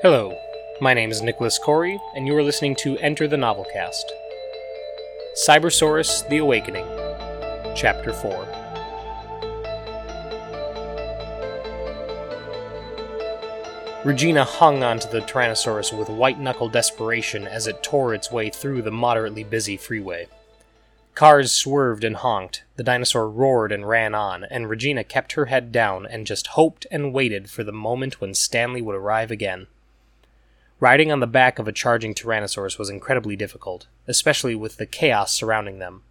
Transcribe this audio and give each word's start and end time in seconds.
Hello, 0.00 0.38
my 0.80 0.94
name 0.94 1.10
is 1.10 1.22
Nicholas 1.22 1.58
Kory, 1.58 1.98
and 2.14 2.24
you 2.24 2.36
are 2.36 2.42
listening 2.44 2.76
to 2.76 2.96
Enter 2.98 3.26
the 3.26 3.34
Novelcast. 3.34 4.04
Cybersaurus 5.44 6.28
The 6.28 6.36
Awakening, 6.36 6.86
Chapter 7.74 8.12
4. 8.12 8.46
Regina 14.04 14.44
hung 14.44 14.84
onto 14.84 15.10
the 15.10 15.18
Tyrannosaurus 15.22 15.92
with 15.92 16.08
white 16.08 16.38
knuckle 16.38 16.68
desperation 16.68 17.48
as 17.48 17.66
it 17.66 17.82
tore 17.82 18.14
its 18.14 18.30
way 18.30 18.50
through 18.50 18.82
the 18.82 18.92
moderately 18.92 19.42
busy 19.42 19.76
freeway. 19.76 20.28
Cars 21.16 21.50
swerved 21.50 22.04
and 22.04 22.14
honked, 22.14 22.62
the 22.76 22.84
dinosaur 22.84 23.28
roared 23.28 23.72
and 23.72 23.88
ran 23.88 24.14
on, 24.14 24.44
and 24.44 24.70
Regina 24.70 25.02
kept 25.02 25.32
her 25.32 25.46
head 25.46 25.72
down 25.72 26.06
and 26.06 26.24
just 26.24 26.46
hoped 26.54 26.86
and 26.88 27.12
waited 27.12 27.50
for 27.50 27.64
the 27.64 27.72
moment 27.72 28.20
when 28.20 28.32
Stanley 28.32 28.80
would 28.80 28.94
arrive 28.94 29.32
again. 29.32 29.66
Riding 30.80 31.10
on 31.10 31.18
the 31.18 31.26
back 31.26 31.58
of 31.58 31.66
a 31.66 31.72
charging 31.72 32.14
Tyrannosaurus 32.14 32.78
was 32.78 32.88
incredibly 32.88 33.34
difficult, 33.34 33.88
especially 34.06 34.54
with 34.54 34.76
the 34.76 34.86
chaos 34.86 35.34
surrounding 35.34 35.80
them. 35.80 36.02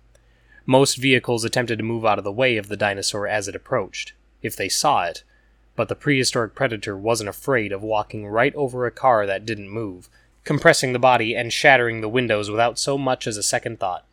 Most 0.66 0.98
vehicles 0.98 1.46
attempted 1.46 1.78
to 1.78 1.86
move 1.86 2.06
out 2.06 2.18
of 2.18 2.26
the 2.26 2.34
way 2.34 2.58
of 2.58 2.68
the 2.68 2.76
dinosaur 2.76 3.30
as 3.30 3.48
it 3.48 3.56
approached, 3.56 4.12
if 4.42 4.58
they 4.58 4.68
saw 4.68 5.06
it, 5.06 5.24
but 5.78 5.88
the 5.88 5.96
prehistoric 5.96 6.54
predator 6.54 6.98
wasn't 6.98 7.30
afraid 7.30 7.72
of 7.72 7.82
walking 7.82 8.28
right 8.28 8.54
over 8.56 8.86
a 8.86 8.92
car 8.92 9.26
that 9.26 9.46
didn't 9.46 9.70
move, 9.70 10.10
compressing 10.44 10.92
the 10.92 11.00
body 11.00 11.34
and 11.34 11.54
shattering 11.54 12.02
the 12.02 12.10
windows 12.10 12.52
without 12.52 12.78
so 12.78 12.98
much 12.98 13.26
as 13.26 13.38
a 13.38 13.44
second 13.44 13.80
thought. 13.80 14.04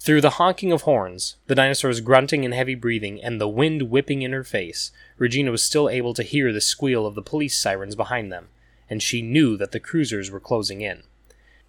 Through 0.00 0.20
the 0.20 0.30
honking 0.30 0.72
of 0.72 0.82
horns, 0.82 1.36
the 1.46 1.54
dinosaur's 1.54 2.00
grunting 2.00 2.44
and 2.44 2.52
heavy 2.52 2.74
breathing, 2.74 3.22
and 3.22 3.40
the 3.40 3.48
wind 3.48 3.82
whipping 3.82 4.22
in 4.22 4.32
her 4.32 4.44
face, 4.44 4.90
Regina 5.16 5.52
was 5.52 5.62
still 5.62 5.88
able 5.88 6.12
to 6.14 6.24
hear 6.24 6.52
the 6.52 6.60
squeal 6.60 7.06
of 7.06 7.14
the 7.14 7.22
police 7.22 7.56
sirens 7.56 7.94
behind 7.94 8.32
them 8.32 8.48
and 8.88 9.02
she 9.02 9.22
knew 9.22 9.56
that 9.56 9.72
the 9.72 9.80
cruisers 9.80 10.30
were 10.30 10.40
closing 10.40 10.80
in. 10.80 11.02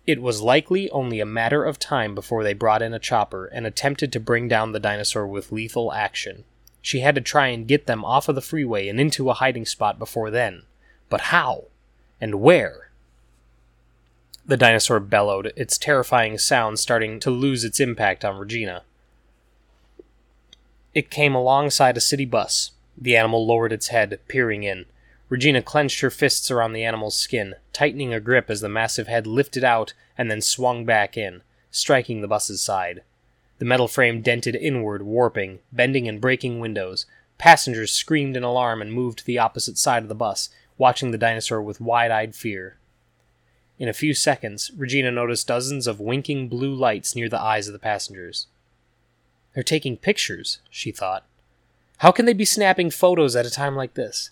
It 0.05 0.21
was 0.21 0.41
likely 0.41 0.89
only 0.91 1.19
a 1.19 1.25
matter 1.25 1.65
of 1.65 1.79
time 1.79 2.15
before 2.15 2.43
they 2.43 2.53
brought 2.53 2.81
in 2.81 2.93
a 2.93 2.99
chopper 2.99 3.47
and 3.47 3.65
attempted 3.65 4.13
to 4.13 4.19
bring 4.19 4.47
down 4.47 4.71
the 4.71 4.79
dinosaur 4.79 5.27
with 5.27 5.51
lethal 5.51 5.91
action. 5.91 6.45
She 6.81 7.01
had 7.01 7.15
to 7.15 7.21
try 7.21 7.47
and 7.47 7.67
get 7.67 7.85
them 7.85 8.05
off 8.05 8.29
of 8.29 8.35
the 8.35 8.41
freeway 8.41 8.87
and 8.87 8.99
into 9.01 9.29
a 9.29 9.33
hiding 9.33 9.65
spot 9.65 9.99
before 9.99 10.31
then. 10.31 10.63
But 11.09 11.21
how? 11.21 11.65
And 12.21 12.35
where? 12.35 12.89
The 14.45 14.55
dinosaur 14.55 15.01
bellowed, 15.01 15.51
its 15.57 15.77
terrifying 15.77 16.37
sound 16.37 16.79
starting 16.79 17.19
to 17.19 17.29
lose 17.29 17.65
its 17.65 17.81
impact 17.81 18.23
on 18.23 18.37
Regina. 18.37 18.83
It 20.95 21.11
came 21.11 21.35
alongside 21.35 21.97
a 21.97 22.01
city 22.01 22.23
bus. 22.23 22.71
The 22.97 23.17
animal 23.17 23.45
lowered 23.45 23.73
its 23.73 23.89
head, 23.89 24.19
peering 24.29 24.63
in. 24.63 24.85
Regina 25.29 25.61
clenched 25.61 25.99
her 25.99 26.09
fists 26.09 26.49
around 26.49 26.73
the 26.73 26.83
animal's 26.83 27.15
skin, 27.15 27.55
tightening 27.73 28.11
her 28.11 28.19
grip 28.19 28.49
as 28.49 28.61
the 28.61 28.69
massive 28.69 29.07
head 29.07 29.27
lifted 29.27 29.63
out 29.63 29.93
and 30.17 30.31
then 30.31 30.41
swung 30.41 30.85
back 30.85 31.17
in, 31.17 31.41
striking 31.69 32.21
the 32.21 32.27
bus's 32.27 32.61
side. 32.61 33.03
The 33.59 33.65
metal 33.65 33.87
frame 33.87 34.21
dented 34.21 34.55
inward, 34.55 35.01
warping, 35.01 35.59
bending 35.71 36.07
and 36.07 36.21
breaking 36.21 36.59
windows. 36.59 37.05
Passengers 37.37 37.91
screamed 37.91 38.37
in 38.37 38.43
alarm 38.43 38.81
and 38.81 38.93
moved 38.93 39.19
to 39.19 39.25
the 39.25 39.39
opposite 39.39 39.77
side 39.77 40.03
of 40.03 40.09
the 40.09 40.15
bus, 40.15 40.49
watching 40.77 41.11
the 41.11 41.17
dinosaur 41.17 41.61
with 41.61 41.81
wide 41.81 42.11
eyed 42.11 42.35
fear. 42.35 42.77
In 43.79 43.89
a 43.89 43.93
few 43.93 44.13
seconds, 44.13 44.71
Regina 44.75 45.11
noticed 45.11 45.47
dozens 45.47 45.87
of 45.87 45.99
winking 45.99 46.47
blue 46.47 46.73
lights 46.73 47.15
near 47.15 47.29
the 47.29 47.41
eyes 47.41 47.67
of 47.67 47.73
the 47.73 47.79
passengers. 47.79 48.47
They're 49.53 49.63
taking 49.63 49.97
pictures, 49.97 50.59
she 50.69 50.91
thought. 50.91 51.25
How 51.97 52.11
can 52.11 52.25
they 52.25 52.33
be 52.33 52.45
snapping 52.45 52.91
photos 52.91 53.35
at 53.35 53.45
a 53.45 53.51
time 53.51 53.75
like 53.75 53.95
this? 53.95 54.31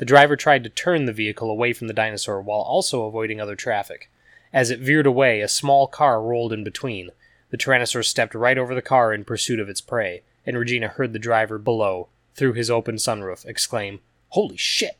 The 0.00 0.06
driver 0.06 0.34
tried 0.34 0.64
to 0.64 0.70
turn 0.70 1.04
the 1.04 1.12
vehicle 1.12 1.50
away 1.50 1.74
from 1.74 1.86
the 1.86 1.92
dinosaur 1.92 2.40
while 2.40 2.62
also 2.62 3.04
avoiding 3.04 3.38
other 3.38 3.54
traffic. 3.54 4.10
As 4.50 4.70
it 4.70 4.80
veered 4.80 5.04
away, 5.04 5.42
a 5.42 5.46
small 5.46 5.86
car 5.86 6.22
rolled 6.22 6.54
in 6.54 6.64
between. 6.64 7.10
The 7.50 7.58
Tyrannosaur 7.58 8.02
stepped 8.02 8.34
right 8.34 8.56
over 8.56 8.74
the 8.74 8.80
car 8.80 9.12
in 9.12 9.26
pursuit 9.26 9.60
of 9.60 9.68
its 9.68 9.82
prey, 9.82 10.22
and 10.46 10.56
Regina 10.56 10.88
heard 10.88 11.12
the 11.12 11.18
driver 11.18 11.58
below, 11.58 12.08
through 12.34 12.54
his 12.54 12.70
open 12.70 12.94
sunroof, 12.94 13.44
exclaim, 13.44 14.00
Holy 14.30 14.56
shit! 14.56 14.96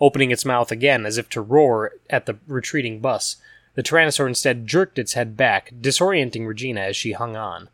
Opening 0.00 0.30
its 0.30 0.44
mouth 0.44 0.70
again 0.70 1.04
as 1.04 1.18
if 1.18 1.28
to 1.30 1.40
roar 1.40 1.94
at 2.08 2.26
the 2.26 2.38
retreating 2.46 3.00
bus, 3.00 3.38
the 3.74 3.82
Tyrannosaur 3.82 4.28
instead 4.28 4.68
jerked 4.68 4.96
its 4.96 5.14
head 5.14 5.36
back, 5.36 5.72
disorienting 5.80 6.46
Regina 6.46 6.82
as 6.82 6.94
she 6.94 7.14
hung 7.14 7.34
on. 7.34 7.68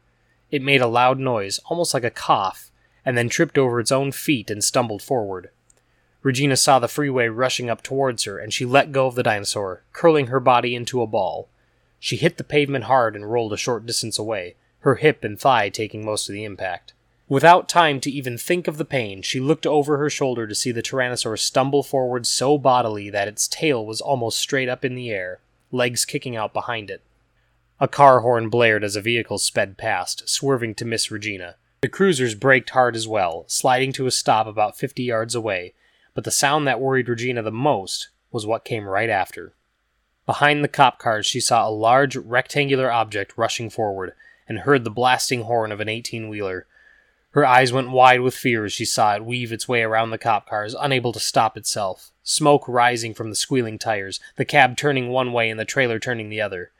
It 0.50 0.62
made 0.62 0.80
a 0.80 0.86
loud 0.86 1.18
noise, 1.18 1.60
almost 1.66 1.92
like 1.92 2.04
a 2.04 2.10
cough, 2.10 2.70
and 3.04 3.18
then 3.18 3.28
tripped 3.28 3.58
over 3.58 3.78
its 3.78 3.92
own 3.92 4.10
feet 4.10 4.50
and 4.50 4.64
stumbled 4.64 5.02
forward. 5.02 5.50
Regina 6.22 6.56
saw 6.56 6.78
the 6.78 6.88
freeway 6.88 7.28
rushing 7.28 7.70
up 7.70 7.82
towards 7.82 8.24
her, 8.24 8.38
and 8.38 8.52
she 8.52 8.64
let 8.64 8.92
go 8.92 9.06
of 9.06 9.14
the 9.14 9.22
dinosaur, 9.22 9.82
curling 9.92 10.26
her 10.26 10.40
body 10.40 10.74
into 10.74 11.00
a 11.00 11.06
ball. 11.06 11.48
She 12.00 12.16
hit 12.16 12.36
the 12.36 12.44
pavement 12.44 12.84
hard 12.84 13.14
and 13.14 13.30
rolled 13.30 13.52
a 13.52 13.56
short 13.56 13.86
distance 13.86 14.18
away, 14.18 14.56
her 14.80 14.96
hip 14.96 15.24
and 15.24 15.38
thigh 15.38 15.68
taking 15.68 16.04
most 16.04 16.28
of 16.28 16.32
the 16.32 16.44
impact. 16.44 16.92
Without 17.28 17.68
time 17.68 18.00
to 18.00 18.10
even 18.10 18.38
think 18.38 18.66
of 18.66 18.78
the 18.78 18.84
pain, 18.84 19.20
she 19.20 19.38
looked 19.38 19.66
over 19.66 19.98
her 19.98 20.08
shoulder 20.08 20.46
to 20.46 20.54
see 20.54 20.72
the 20.72 20.82
Tyrannosaur 20.82 21.38
stumble 21.38 21.82
forward 21.82 22.26
so 22.26 22.56
bodily 22.56 23.10
that 23.10 23.28
its 23.28 23.46
tail 23.46 23.84
was 23.84 24.00
almost 24.00 24.38
straight 24.38 24.68
up 24.68 24.84
in 24.84 24.94
the 24.94 25.10
air, 25.10 25.40
legs 25.70 26.04
kicking 26.04 26.36
out 26.36 26.54
behind 26.54 26.90
it. 26.90 27.02
A 27.80 27.86
car 27.86 28.20
horn 28.20 28.48
blared 28.48 28.82
as 28.82 28.96
a 28.96 29.02
vehicle 29.02 29.38
sped 29.38 29.76
past, 29.76 30.28
swerving 30.28 30.74
to 30.76 30.84
miss 30.84 31.10
Regina. 31.10 31.56
The 31.82 31.88
cruisers 31.88 32.34
braked 32.34 32.70
hard 32.70 32.96
as 32.96 33.06
well, 33.06 33.44
sliding 33.46 33.92
to 33.92 34.06
a 34.06 34.10
stop 34.10 34.46
about 34.46 34.78
fifty 34.78 35.04
yards 35.04 35.34
away, 35.34 35.74
but 36.18 36.24
the 36.24 36.32
sound 36.32 36.66
that 36.66 36.80
worried 36.80 37.08
Regina 37.08 37.44
the 37.44 37.52
most 37.52 38.08
was 38.32 38.44
what 38.44 38.64
came 38.64 38.88
right 38.88 39.08
after. 39.08 39.54
Behind 40.26 40.64
the 40.64 40.66
cop 40.66 40.98
cars, 40.98 41.24
she 41.26 41.38
saw 41.38 41.64
a 41.64 41.70
large 41.70 42.16
rectangular 42.16 42.90
object 42.90 43.34
rushing 43.36 43.70
forward 43.70 44.14
and 44.48 44.58
heard 44.58 44.82
the 44.82 44.90
blasting 44.90 45.42
horn 45.42 45.70
of 45.70 45.78
an 45.78 45.88
18 45.88 46.28
wheeler. 46.28 46.66
Her 47.30 47.46
eyes 47.46 47.72
went 47.72 47.92
wide 47.92 48.20
with 48.20 48.34
fear 48.34 48.64
as 48.64 48.72
she 48.72 48.84
saw 48.84 49.14
it 49.14 49.24
weave 49.24 49.52
its 49.52 49.68
way 49.68 49.82
around 49.82 50.10
the 50.10 50.18
cop 50.18 50.48
cars, 50.48 50.74
unable 50.80 51.12
to 51.12 51.20
stop 51.20 51.56
itself. 51.56 52.10
Smoke 52.24 52.66
rising 52.66 53.14
from 53.14 53.30
the 53.30 53.36
squealing 53.36 53.78
tires, 53.78 54.18
the 54.34 54.44
cab 54.44 54.76
turning 54.76 55.10
one 55.10 55.32
way 55.32 55.48
and 55.48 55.60
the 55.60 55.64
trailer 55.64 56.00
turning 56.00 56.30
the 56.30 56.40
other. 56.40 56.72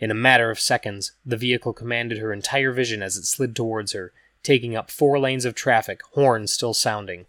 In 0.00 0.10
a 0.10 0.14
matter 0.14 0.50
of 0.50 0.58
seconds, 0.58 1.12
the 1.22 1.36
vehicle 1.36 1.74
commanded 1.74 2.16
her 2.16 2.32
entire 2.32 2.72
vision 2.72 3.02
as 3.02 3.18
it 3.18 3.26
slid 3.26 3.54
towards 3.54 3.92
her, 3.92 4.14
taking 4.42 4.74
up 4.74 4.90
four 4.90 5.18
lanes 5.18 5.44
of 5.44 5.54
traffic, 5.54 6.00
horn 6.14 6.46
still 6.46 6.72
sounding. 6.72 7.26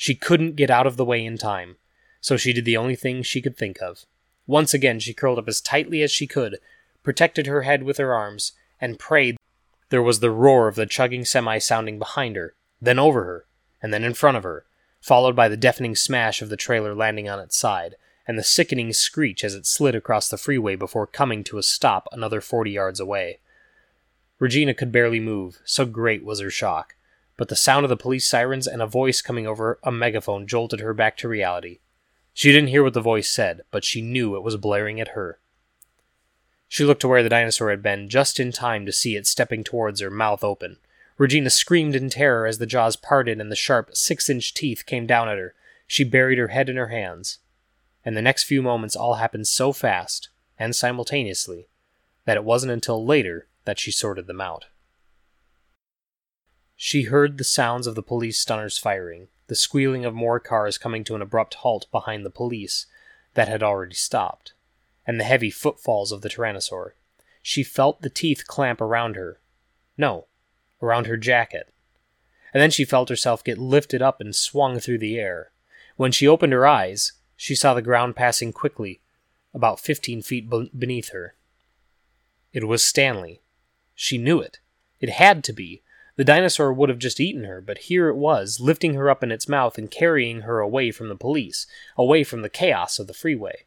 She 0.00 0.14
couldn't 0.14 0.56
get 0.56 0.70
out 0.70 0.86
of 0.86 0.96
the 0.96 1.04
way 1.04 1.22
in 1.22 1.36
time, 1.36 1.76
so 2.22 2.38
she 2.38 2.54
did 2.54 2.64
the 2.64 2.78
only 2.78 2.96
thing 2.96 3.22
she 3.22 3.42
could 3.42 3.54
think 3.54 3.82
of. 3.82 4.06
Once 4.46 4.72
again, 4.72 4.98
she 4.98 5.12
curled 5.12 5.38
up 5.38 5.46
as 5.46 5.60
tightly 5.60 6.00
as 6.00 6.10
she 6.10 6.26
could, 6.26 6.58
protected 7.02 7.46
her 7.46 7.62
head 7.62 7.82
with 7.82 7.98
her 7.98 8.14
arms, 8.14 8.52
and 8.80 8.98
prayed. 8.98 9.36
There 9.90 10.02
was 10.02 10.20
the 10.20 10.30
roar 10.30 10.68
of 10.68 10.74
the 10.74 10.86
chugging 10.86 11.26
semi 11.26 11.58
sounding 11.58 11.98
behind 11.98 12.36
her, 12.36 12.54
then 12.80 12.98
over 12.98 13.24
her, 13.24 13.44
and 13.82 13.92
then 13.92 14.02
in 14.02 14.14
front 14.14 14.38
of 14.38 14.42
her, 14.42 14.64
followed 15.02 15.36
by 15.36 15.48
the 15.48 15.56
deafening 15.58 15.94
smash 15.94 16.40
of 16.40 16.48
the 16.48 16.56
trailer 16.56 16.94
landing 16.94 17.28
on 17.28 17.38
its 17.38 17.58
side, 17.58 17.94
and 18.26 18.38
the 18.38 18.42
sickening 18.42 18.94
screech 18.94 19.44
as 19.44 19.54
it 19.54 19.66
slid 19.66 19.94
across 19.94 20.30
the 20.30 20.38
freeway 20.38 20.76
before 20.76 21.06
coming 21.06 21.44
to 21.44 21.58
a 21.58 21.62
stop 21.62 22.08
another 22.10 22.40
forty 22.40 22.70
yards 22.70 23.00
away. 23.00 23.38
Regina 24.38 24.72
could 24.72 24.92
barely 24.92 25.20
move, 25.20 25.60
so 25.66 25.84
great 25.84 26.24
was 26.24 26.40
her 26.40 26.48
shock 26.48 26.94
but 27.40 27.48
the 27.48 27.56
sound 27.56 27.86
of 27.86 27.88
the 27.88 27.96
police 27.96 28.26
sirens 28.26 28.66
and 28.66 28.82
a 28.82 28.86
voice 28.86 29.22
coming 29.22 29.46
over 29.46 29.78
a 29.82 29.90
megaphone 29.90 30.46
jolted 30.46 30.80
her 30.80 30.92
back 30.92 31.16
to 31.16 31.26
reality. 31.26 31.78
She 32.34 32.52
didn't 32.52 32.68
hear 32.68 32.82
what 32.82 32.92
the 32.92 33.00
voice 33.00 33.30
said, 33.30 33.62
but 33.70 33.82
she 33.82 34.02
knew 34.02 34.36
it 34.36 34.42
was 34.42 34.58
blaring 34.58 35.00
at 35.00 35.12
her. 35.16 35.38
She 36.68 36.84
looked 36.84 37.00
to 37.00 37.08
where 37.08 37.22
the 37.22 37.30
dinosaur 37.30 37.70
had 37.70 37.82
been 37.82 38.10
just 38.10 38.38
in 38.38 38.52
time 38.52 38.84
to 38.84 38.92
see 38.92 39.16
it 39.16 39.26
stepping 39.26 39.64
towards 39.64 40.02
her, 40.02 40.10
mouth 40.10 40.44
open. 40.44 40.76
Regina 41.16 41.48
screamed 41.48 41.96
in 41.96 42.10
terror 42.10 42.46
as 42.46 42.58
the 42.58 42.66
jaws 42.66 42.94
parted 42.94 43.40
and 43.40 43.50
the 43.50 43.56
sharp, 43.56 43.96
six 43.96 44.28
inch 44.28 44.52
teeth 44.52 44.84
came 44.84 45.06
down 45.06 45.26
at 45.26 45.38
her. 45.38 45.54
She 45.86 46.04
buried 46.04 46.36
her 46.36 46.48
head 46.48 46.68
in 46.68 46.76
her 46.76 46.88
hands. 46.88 47.38
And 48.04 48.14
the 48.14 48.20
next 48.20 48.42
few 48.42 48.60
moments 48.60 48.94
all 48.94 49.14
happened 49.14 49.46
so 49.46 49.72
fast, 49.72 50.28
and 50.58 50.76
simultaneously, 50.76 51.68
that 52.26 52.36
it 52.36 52.44
wasn't 52.44 52.72
until 52.72 53.02
later 53.02 53.48
that 53.64 53.78
she 53.78 53.90
sorted 53.90 54.26
them 54.26 54.42
out. 54.42 54.66
She 56.82 57.02
heard 57.02 57.36
the 57.36 57.44
sounds 57.44 57.86
of 57.86 57.94
the 57.94 58.02
police 58.02 58.40
stunners 58.40 58.78
firing, 58.78 59.28
the 59.48 59.54
squealing 59.54 60.06
of 60.06 60.14
more 60.14 60.40
cars 60.40 60.78
coming 60.78 61.04
to 61.04 61.14
an 61.14 61.20
abrupt 61.20 61.56
halt 61.56 61.86
behind 61.90 62.24
the 62.24 62.30
police 62.30 62.86
that 63.34 63.48
had 63.48 63.62
already 63.62 63.94
stopped, 63.94 64.54
and 65.06 65.20
the 65.20 65.24
heavy 65.24 65.50
footfalls 65.50 66.10
of 66.10 66.22
the 66.22 66.30
Tyrannosaur. 66.30 66.92
She 67.42 67.62
felt 67.62 68.00
the 68.00 68.08
teeth 68.08 68.46
clamp 68.46 68.80
around 68.80 69.16
her. 69.16 69.40
No, 69.98 70.24
around 70.80 71.06
her 71.06 71.18
jacket. 71.18 71.70
And 72.54 72.62
then 72.62 72.70
she 72.70 72.86
felt 72.86 73.10
herself 73.10 73.44
get 73.44 73.58
lifted 73.58 74.00
up 74.00 74.18
and 74.18 74.34
swung 74.34 74.80
through 74.80 75.00
the 75.00 75.18
air. 75.18 75.52
When 75.96 76.12
she 76.12 76.26
opened 76.26 76.54
her 76.54 76.66
eyes, 76.66 77.12
she 77.36 77.54
saw 77.54 77.74
the 77.74 77.82
ground 77.82 78.16
passing 78.16 78.54
quickly, 78.54 79.02
about 79.52 79.80
fifteen 79.80 80.22
feet 80.22 80.48
beneath 80.48 81.10
her. 81.10 81.34
It 82.54 82.66
was 82.66 82.82
Stanley. 82.82 83.42
She 83.94 84.16
knew 84.16 84.40
it. 84.40 84.60
It 84.98 85.10
had 85.10 85.44
to 85.44 85.52
be. 85.52 85.82
The 86.20 86.24
dinosaur 86.24 86.70
would 86.70 86.90
have 86.90 86.98
just 86.98 87.18
eaten 87.18 87.44
her, 87.44 87.62
but 87.62 87.88
here 87.88 88.08
it 88.08 88.14
was, 88.14 88.60
lifting 88.60 88.92
her 88.92 89.08
up 89.08 89.22
in 89.22 89.32
its 89.32 89.48
mouth 89.48 89.78
and 89.78 89.90
carrying 89.90 90.42
her 90.42 90.60
away 90.60 90.90
from 90.90 91.08
the 91.08 91.16
police, 91.16 91.66
away 91.96 92.24
from 92.24 92.42
the 92.42 92.50
chaos 92.50 92.98
of 92.98 93.06
the 93.06 93.14
freeway. 93.14 93.64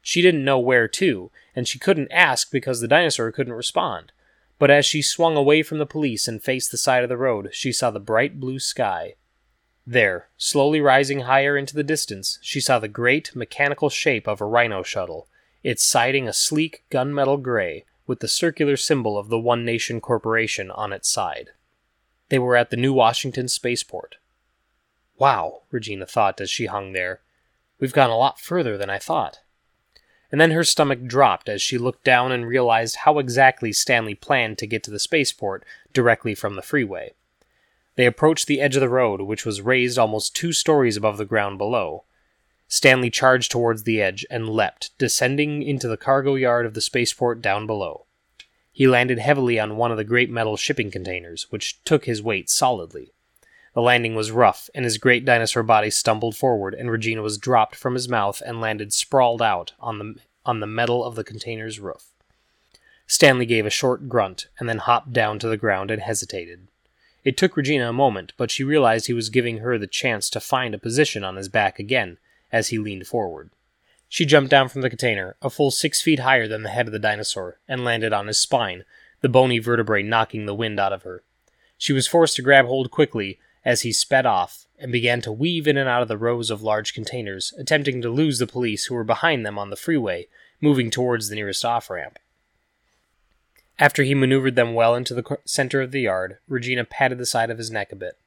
She 0.00 0.22
didn't 0.22 0.42
know 0.42 0.58
where 0.58 0.88
to, 0.88 1.30
and 1.54 1.68
she 1.68 1.78
couldn't 1.78 2.10
ask 2.10 2.50
because 2.50 2.80
the 2.80 2.88
dinosaur 2.88 3.30
couldn't 3.30 3.52
respond. 3.52 4.12
But 4.58 4.70
as 4.70 4.86
she 4.86 5.02
swung 5.02 5.36
away 5.36 5.62
from 5.62 5.76
the 5.76 5.84
police 5.84 6.26
and 6.26 6.42
faced 6.42 6.70
the 6.70 6.78
side 6.78 7.02
of 7.02 7.10
the 7.10 7.18
road, 7.18 7.50
she 7.52 7.70
saw 7.70 7.90
the 7.90 8.00
bright 8.00 8.40
blue 8.40 8.60
sky. 8.60 9.16
There, 9.86 10.30
slowly 10.38 10.80
rising 10.80 11.20
higher 11.20 11.54
into 11.54 11.74
the 11.74 11.84
distance, 11.84 12.38
she 12.40 12.62
saw 12.62 12.78
the 12.78 12.88
great 12.88 13.36
mechanical 13.36 13.90
shape 13.90 14.26
of 14.26 14.40
a 14.40 14.46
rhino 14.46 14.82
shuttle, 14.82 15.28
its 15.62 15.84
siding 15.84 16.26
a 16.26 16.32
sleek 16.32 16.82
gunmetal 16.90 17.42
gray, 17.42 17.84
with 18.06 18.20
the 18.20 18.26
circular 18.26 18.78
symbol 18.78 19.18
of 19.18 19.28
the 19.28 19.38
One 19.38 19.66
Nation 19.66 20.00
Corporation 20.00 20.70
on 20.70 20.94
its 20.94 21.10
side. 21.10 21.50
They 22.30 22.38
were 22.38 22.56
at 22.56 22.70
the 22.70 22.76
New 22.76 22.94
Washington 22.94 23.46
spaceport. 23.46 24.16
Wow, 25.18 25.62
Regina 25.70 26.06
thought 26.06 26.40
as 26.40 26.48
she 26.48 26.66
hung 26.66 26.92
there. 26.92 27.20
We've 27.78 27.92
gone 27.92 28.10
a 28.10 28.16
lot 28.16 28.40
further 28.40 28.78
than 28.78 28.88
I 28.88 28.98
thought 28.98 29.40
and 30.32 30.40
then 30.40 30.52
her 30.52 30.64
stomach 30.64 31.04
dropped 31.06 31.48
as 31.48 31.60
she 31.60 31.78
looked 31.78 32.04
down 32.04 32.30
and 32.32 32.46
realized 32.46 32.96
how 32.96 33.18
exactly 33.18 33.72
Stanley 33.72 34.14
planned 34.14 34.58
to 34.58 34.66
get 34.66 34.82
to 34.84 34.90
the 34.90 34.98
spaceport 34.98 35.64
directly 35.92 36.34
from 36.34 36.54
the 36.54 36.62
freeway. 36.62 37.14
They 37.96 38.06
approached 38.06 38.46
the 38.46 38.60
edge 38.60 38.76
of 38.76 38.80
the 38.80 38.88
road, 38.88 39.20
which 39.22 39.44
was 39.44 39.60
raised 39.60 39.98
almost 39.98 40.36
two 40.36 40.52
stories 40.52 40.96
above 40.96 41.18
the 41.18 41.24
ground 41.24 41.58
below. 41.58 42.04
Stanley 42.68 43.10
charged 43.10 43.50
towards 43.50 43.82
the 43.82 44.00
edge 44.00 44.24
and 44.30 44.48
leapt, 44.48 44.96
descending 44.96 45.62
into 45.62 45.88
the 45.88 45.96
cargo 45.96 46.36
yard 46.36 46.64
of 46.64 46.74
the 46.74 46.80
spaceport 46.80 47.42
down 47.42 47.66
below. 47.66 48.06
He 48.72 48.86
landed 48.86 49.18
heavily 49.18 49.58
on 49.58 49.76
one 49.76 49.90
of 49.90 49.96
the 49.96 50.04
great 50.04 50.30
metal 50.30 50.56
shipping 50.56 50.90
containers, 50.90 51.50
which 51.50 51.82
took 51.84 52.04
his 52.04 52.22
weight 52.22 52.48
solidly. 52.48 53.12
The 53.74 53.82
landing 53.82 54.14
was 54.14 54.30
rough, 54.30 54.68
and 54.74 54.84
his 54.84 54.98
great 54.98 55.24
dinosaur 55.24 55.62
body 55.62 55.90
stumbled 55.90 56.36
forward, 56.36 56.74
and 56.74 56.90
Regina 56.90 57.22
was 57.22 57.38
dropped 57.38 57.76
from 57.76 57.94
his 57.94 58.08
mouth 58.08 58.42
and 58.44 58.60
landed 58.60 58.92
sprawled 58.92 59.42
out 59.42 59.72
on 59.78 59.98
the, 59.98 60.14
on 60.44 60.60
the 60.60 60.66
metal 60.66 61.04
of 61.04 61.14
the 61.14 61.24
container's 61.24 61.78
roof. 61.78 62.06
Stanley 63.06 63.46
gave 63.46 63.66
a 63.66 63.70
short 63.70 64.08
grunt, 64.08 64.46
and 64.58 64.68
then 64.68 64.78
hopped 64.78 65.12
down 65.12 65.38
to 65.40 65.48
the 65.48 65.56
ground 65.56 65.90
and 65.90 66.02
hesitated. 66.02 66.68
It 67.24 67.36
took 67.36 67.56
Regina 67.56 67.88
a 67.88 67.92
moment, 67.92 68.32
but 68.36 68.50
she 68.50 68.64
realized 68.64 69.06
he 69.06 69.12
was 69.12 69.30
giving 69.30 69.58
her 69.58 69.76
the 69.78 69.86
chance 69.86 70.30
to 70.30 70.40
find 70.40 70.74
a 70.74 70.78
position 70.78 71.22
on 71.22 71.36
his 71.36 71.48
back 71.48 71.78
again 71.78 72.18
as 72.50 72.68
he 72.68 72.78
leaned 72.78 73.06
forward. 73.06 73.50
She 74.10 74.26
jumped 74.26 74.50
down 74.50 74.68
from 74.68 74.80
the 74.80 74.90
container, 74.90 75.36
a 75.40 75.48
full 75.48 75.70
six 75.70 76.02
feet 76.02 76.18
higher 76.18 76.48
than 76.48 76.64
the 76.64 76.70
head 76.70 76.88
of 76.88 76.92
the 76.92 76.98
dinosaur, 76.98 77.60
and 77.68 77.84
landed 77.84 78.12
on 78.12 78.26
his 78.26 78.40
spine, 78.40 78.84
the 79.20 79.28
bony 79.28 79.60
vertebrae 79.60 80.02
knocking 80.02 80.46
the 80.46 80.54
wind 80.54 80.80
out 80.80 80.92
of 80.92 81.04
her. 81.04 81.22
She 81.78 81.92
was 81.92 82.08
forced 82.08 82.34
to 82.36 82.42
grab 82.42 82.66
hold 82.66 82.90
quickly, 82.90 83.38
as 83.64 83.82
he 83.82 83.92
sped 83.92 84.26
off 84.26 84.66
and 84.80 84.90
began 84.90 85.20
to 85.20 85.30
weave 85.30 85.68
in 85.68 85.76
and 85.76 85.88
out 85.88 86.02
of 86.02 86.08
the 86.08 86.18
rows 86.18 86.50
of 86.50 86.60
large 86.60 86.92
containers, 86.92 87.54
attempting 87.56 88.02
to 88.02 88.10
lose 88.10 88.40
the 88.40 88.48
police 88.48 88.86
who 88.86 88.96
were 88.96 89.04
behind 89.04 89.46
them 89.46 89.56
on 89.60 89.70
the 89.70 89.76
freeway, 89.76 90.26
moving 90.60 90.90
towards 90.90 91.28
the 91.28 91.36
nearest 91.36 91.64
off 91.64 91.88
ramp. 91.88 92.18
After 93.78 94.02
he 94.02 94.16
maneuvered 94.16 94.56
them 94.56 94.74
well 94.74 94.96
into 94.96 95.14
the 95.14 95.38
center 95.44 95.80
of 95.80 95.92
the 95.92 96.00
yard, 96.00 96.38
Regina 96.48 96.84
patted 96.84 97.18
the 97.18 97.26
side 97.26 97.48
of 97.48 97.58
his 97.58 97.70
neck 97.70 97.92
a 97.92 97.96
bit. 97.96 98.18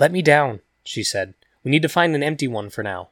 Let 0.00 0.10
me 0.10 0.22
down, 0.22 0.60
she 0.82 1.04
said. 1.04 1.34
We 1.62 1.70
need 1.70 1.82
to 1.82 1.88
find 1.88 2.16
an 2.16 2.24
empty 2.24 2.48
one 2.48 2.68
for 2.68 2.82
now. 2.82 3.10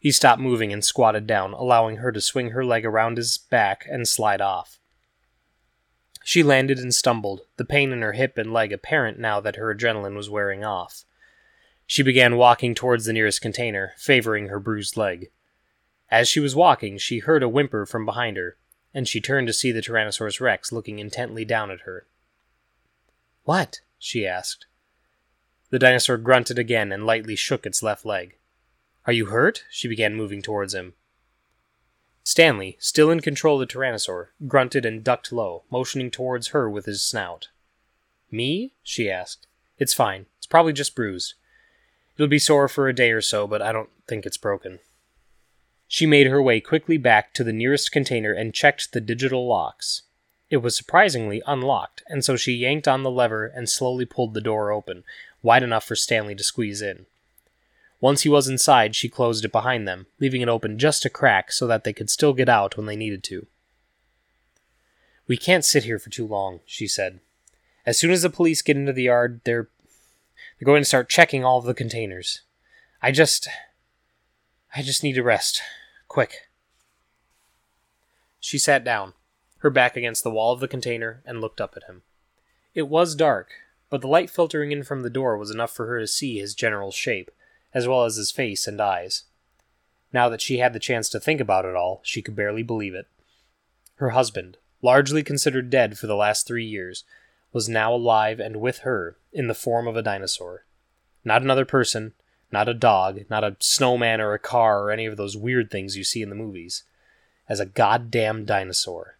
He 0.00 0.10
stopped 0.10 0.40
moving 0.40 0.72
and 0.72 0.82
squatted 0.82 1.26
down, 1.26 1.52
allowing 1.52 1.96
her 1.96 2.10
to 2.10 2.22
swing 2.22 2.50
her 2.50 2.64
leg 2.64 2.86
around 2.86 3.18
his 3.18 3.36
back 3.36 3.86
and 3.88 4.08
slide 4.08 4.40
off. 4.40 4.80
She 6.24 6.42
landed 6.42 6.78
and 6.78 6.94
stumbled, 6.94 7.42
the 7.58 7.66
pain 7.66 7.92
in 7.92 8.00
her 8.00 8.14
hip 8.14 8.38
and 8.38 8.50
leg 8.50 8.72
apparent 8.72 9.18
now 9.18 9.40
that 9.40 9.56
her 9.56 9.74
adrenaline 9.74 10.16
was 10.16 10.30
wearing 10.30 10.64
off. 10.64 11.04
She 11.86 12.02
began 12.02 12.38
walking 12.38 12.74
towards 12.74 13.04
the 13.04 13.12
nearest 13.12 13.42
container, 13.42 13.92
favoring 13.98 14.48
her 14.48 14.58
bruised 14.58 14.96
leg. 14.96 15.30
As 16.10 16.28
she 16.28 16.40
was 16.40 16.56
walking, 16.56 16.96
she 16.96 17.18
heard 17.18 17.42
a 17.42 17.48
whimper 17.48 17.84
from 17.84 18.06
behind 18.06 18.38
her, 18.38 18.56
and 18.94 19.06
she 19.06 19.20
turned 19.20 19.48
to 19.48 19.52
see 19.52 19.70
the 19.70 19.82
Tyrannosaurus 19.82 20.40
Rex 20.40 20.72
looking 20.72 20.98
intently 20.98 21.44
down 21.44 21.70
at 21.70 21.82
her. 21.82 22.06
What? 23.44 23.80
she 23.98 24.26
asked. 24.26 24.64
The 25.68 25.78
dinosaur 25.78 26.16
grunted 26.16 26.58
again 26.58 26.90
and 26.90 27.04
lightly 27.04 27.36
shook 27.36 27.66
its 27.66 27.82
left 27.82 28.06
leg. 28.06 28.36
Are 29.06 29.12
you 29.12 29.26
hurt? 29.26 29.64
She 29.70 29.88
began 29.88 30.14
moving 30.14 30.42
towards 30.42 30.74
him. 30.74 30.94
Stanley, 32.22 32.76
still 32.78 33.10
in 33.10 33.20
control 33.20 33.60
of 33.60 33.66
the 33.66 33.72
Tyrannosaur, 33.72 34.28
grunted 34.46 34.84
and 34.84 35.02
ducked 35.02 35.32
low, 35.32 35.64
motioning 35.70 36.10
towards 36.10 36.48
her 36.48 36.68
with 36.68 36.86
his 36.86 37.02
snout. 37.02 37.48
Me? 38.30 38.72
she 38.82 39.10
asked. 39.10 39.46
It's 39.78 39.94
fine. 39.94 40.26
It's 40.36 40.46
probably 40.46 40.72
just 40.72 40.94
bruised. 40.94 41.34
It'll 42.16 42.28
be 42.28 42.38
sore 42.38 42.68
for 42.68 42.88
a 42.88 42.94
day 42.94 43.10
or 43.12 43.22
so, 43.22 43.46
but 43.46 43.62
I 43.62 43.72
don't 43.72 43.88
think 44.06 44.26
it's 44.26 44.36
broken. 44.36 44.78
She 45.88 46.06
made 46.06 46.28
her 46.28 46.40
way 46.40 46.60
quickly 46.60 46.98
back 46.98 47.32
to 47.34 47.42
the 47.42 47.52
nearest 47.52 47.90
container 47.90 48.32
and 48.32 48.54
checked 48.54 48.92
the 48.92 49.00
digital 49.00 49.48
locks. 49.48 50.02
It 50.50 50.58
was 50.58 50.76
surprisingly 50.76 51.42
unlocked, 51.46 52.02
and 52.06 52.24
so 52.24 52.36
she 52.36 52.52
yanked 52.52 52.86
on 52.86 53.02
the 53.02 53.10
lever 53.10 53.46
and 53.46 53.68
slowly 53.68 54.04
pulled 54.04 54.34
the 54.34 54.40
door 54.40 54.70
open, 54.70 55.02
wide 55.42 55.62
enough 55.62 55.84
for 55.84 55.96
Stanley 55.96 56.34
to 56.34 56.44
squeeze 56.44 56.82
in. 56.82 57.06
Once 58.00 58.22
he 58.22 58.28
was 58.28 58.48
inside, 58.48 58.96
she 58.96 59.08
closed 59.08 59.44
it 59.44 59.52
behind 59.52 59.86
them, 59.86 60.06
leaving 60.18 60.40
it 60.40 60.48
open 60.48 60.78
just 60.78 61.04
a 61.04 61.10
crack 61.10 61.52
so 61.52 61.66
that 61.66 61.84
they 61.84 61.92
could 61.92 62.08
still 62.08 62.32
get 62.32 62.48
out 62.48 62.76
when 62.76 62.86
they 62.86 62.96
needed 62.96 63.22
to. 63.22 63.46
We 65.26 65.36
can't 65.36 65.64
sit 65.64 65.84
here 65.84 65.98
for 65.98 66.10
too 66.10 66.26
long, 66.26 66.60
she 66.64 66.88
said. 66.88 67.20
As 67.86 67.98
soon 67.98 68.10
as 68.10 68.22
the 68.22 68.30
police 68.30 68.62
get 68.62 68.76
into 68.76 68.92
the 68.92 69.04
yard, 69.04 69.40
they're 69.44 69.68
they're 70.58 70.66
going 70.66 70.82
to 70.82 70.88
start 70.88 71.08
checking 71.08 71.44
all 71.44 71.58
of 71.58 71.64
the 71.64 71.74
containers. 71.74 72.40
I 73.02 73.12
just 73.12 73.48
I 74.74 74.82
just 74.82 75.02
need 75.02 75.14
to 75.14 75.22
rest. 75.22 75.62
Quick. 76.08 76.48
She 78.40 78.58
sat 78.58 78.82
down, 78.82 79.12
her 79.58 79.70
back 79.70 79.96
against 79.96 80.24
the 80.24 80.30
wall 80.30 80.52
of 80.52 80.60
the 80.60 80.68
container, 80.68 81.22
and 81.26 81.40
looked 81.40 81.60
up 81.60 81.74
at 81.76 81.84
him. 81.84 82.02
It 82.74 82.88
was 82.88 83.14
dark, 83.14 83.50
but 83.90 84.00
the 84.00 84.08
light 84.08 84.30
filtering 84.30 84.72
in 84.72 84.82
from 84.82 85.02
the 85.02 85.10
door 85.10 85.36
was 85.36 85.50
enough 85.50 85.74
for 85.74 85.86
her 85.86 86.00
to 86.00 86.06
see 86.06 86.38
his 86.38 86.54
general 86.54 86.90
shape, 86.90 87.30
as 87.72 87.86
well 87.86 88.04
as 88.04 88.16
his 88.16 88.30
face 88.30 88.66
and 88.66 88.80
eyes. 88.80 89.24
Now 90.12 90.28
that 90.28 90.40
she 90.40 90.58
had 90.58 90.72
the 90.72 90.80
chance 90.80 91.08
to 91.10 91.20
think 91.20 91.40
about 91.40 91.64
it 91.64 91.76
all, 91.76 92.00
she 92.02 92.22
could 92.22 92.34
barely 92.34 92.62
believe 92.62 92.94
it. 92.94 93.06
Her 93.96 94.10
husband, 94.10 94.56
largely 94.82 95.22
considered 95.22 95.70
dead 95.70 95.98
for 95.98 96.06
the 96.06 96.16
last 96.16 96.46
three 96.46 96.64
years, 96.64 97.04
was 97.52 97.68
now 97.68 97.94
alive 97.94 98.40
and 98.40 98.56
with 98.56 98.78
her 98.78 99.16
in 99.32 99.46
the 99.46 99.54
form 99.54 99.86
of 99.86 99.96
a 99.96 100.02
dinosaur. 100.02 100.64
Not 101.24 101.42
another 101.42 101.64
person, 101.64 102.14
not 102.50 102.68
a 102.68 102.74
dog, 102.74 103.20
not 103.28 103.44
a 103.44 103.56
snowman 103.60 104.20
or 104.20 104.32
a 104.32 104.38
car 104.38 104.82
or 104.82 104.90
any 104.90 105.06
of 105.06 105.16
those 105.16 105.36
weird 105.36 105.70
things 105.70 105.96
you 105.96 106.04
see 106.04 106.22
in 106.22 106.30
the 106.30 106.34
movies. 106.34 106.84
As 107.48 107.60
a 107.60 107.66
goddamn 107.66 108.44
dinosaur. 108.44 109.18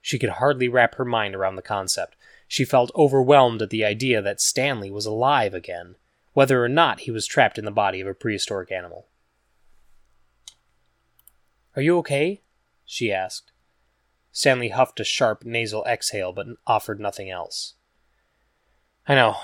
She 0.00 0.18
could 0.18 0.30
hardly 0.30 0.68
wrap 0.68 0.94
her 0.94 1.04
mind 1.04 1.34
around 1.34 1.56
the 1.56 1.62
concept. 1.62 2.16
She 2.48 2.64
felt 2.64 2.90
overwhelmed 2.96 3.60
at 3.60 3.70
the 3.70 3.84
idea 3.84 4.22
that 4.22 4.40
Stanley 4.40 4.90
was 4.90 5.04
alive 5.04 5.52
again 5.52 5.96
whether 6.32 6.64
or 6.64 6.68
not 6.68 7.00
he 7.00 7.10
was 7.10 7.26
trapped 7.26 7.58
in 7.58 7.64
the 7.64 7.70
body 7.70 8.00
of 8.00 8.06
a 8.06 8.14
prehistoric 8.14 8.70
animal. 8.70 9.06
Are 11.76 11.82
you 11.82 11.98
okay? 11.98 12.42
she 12.84 13.12
asked. 13.12 13.52
Stanley 14.32 14.68
huffed 14.68 15.00
a 15.00 15.04
sharp 15.04 15.44
nasal 15.44 15.84
exhale 15.84 16.32
but 16.32 16.46
offered 16.66 17.00
nothing 17.00 17.30
else. 17.30 17.74
I 19.06 19.14
know. 19.14 19.36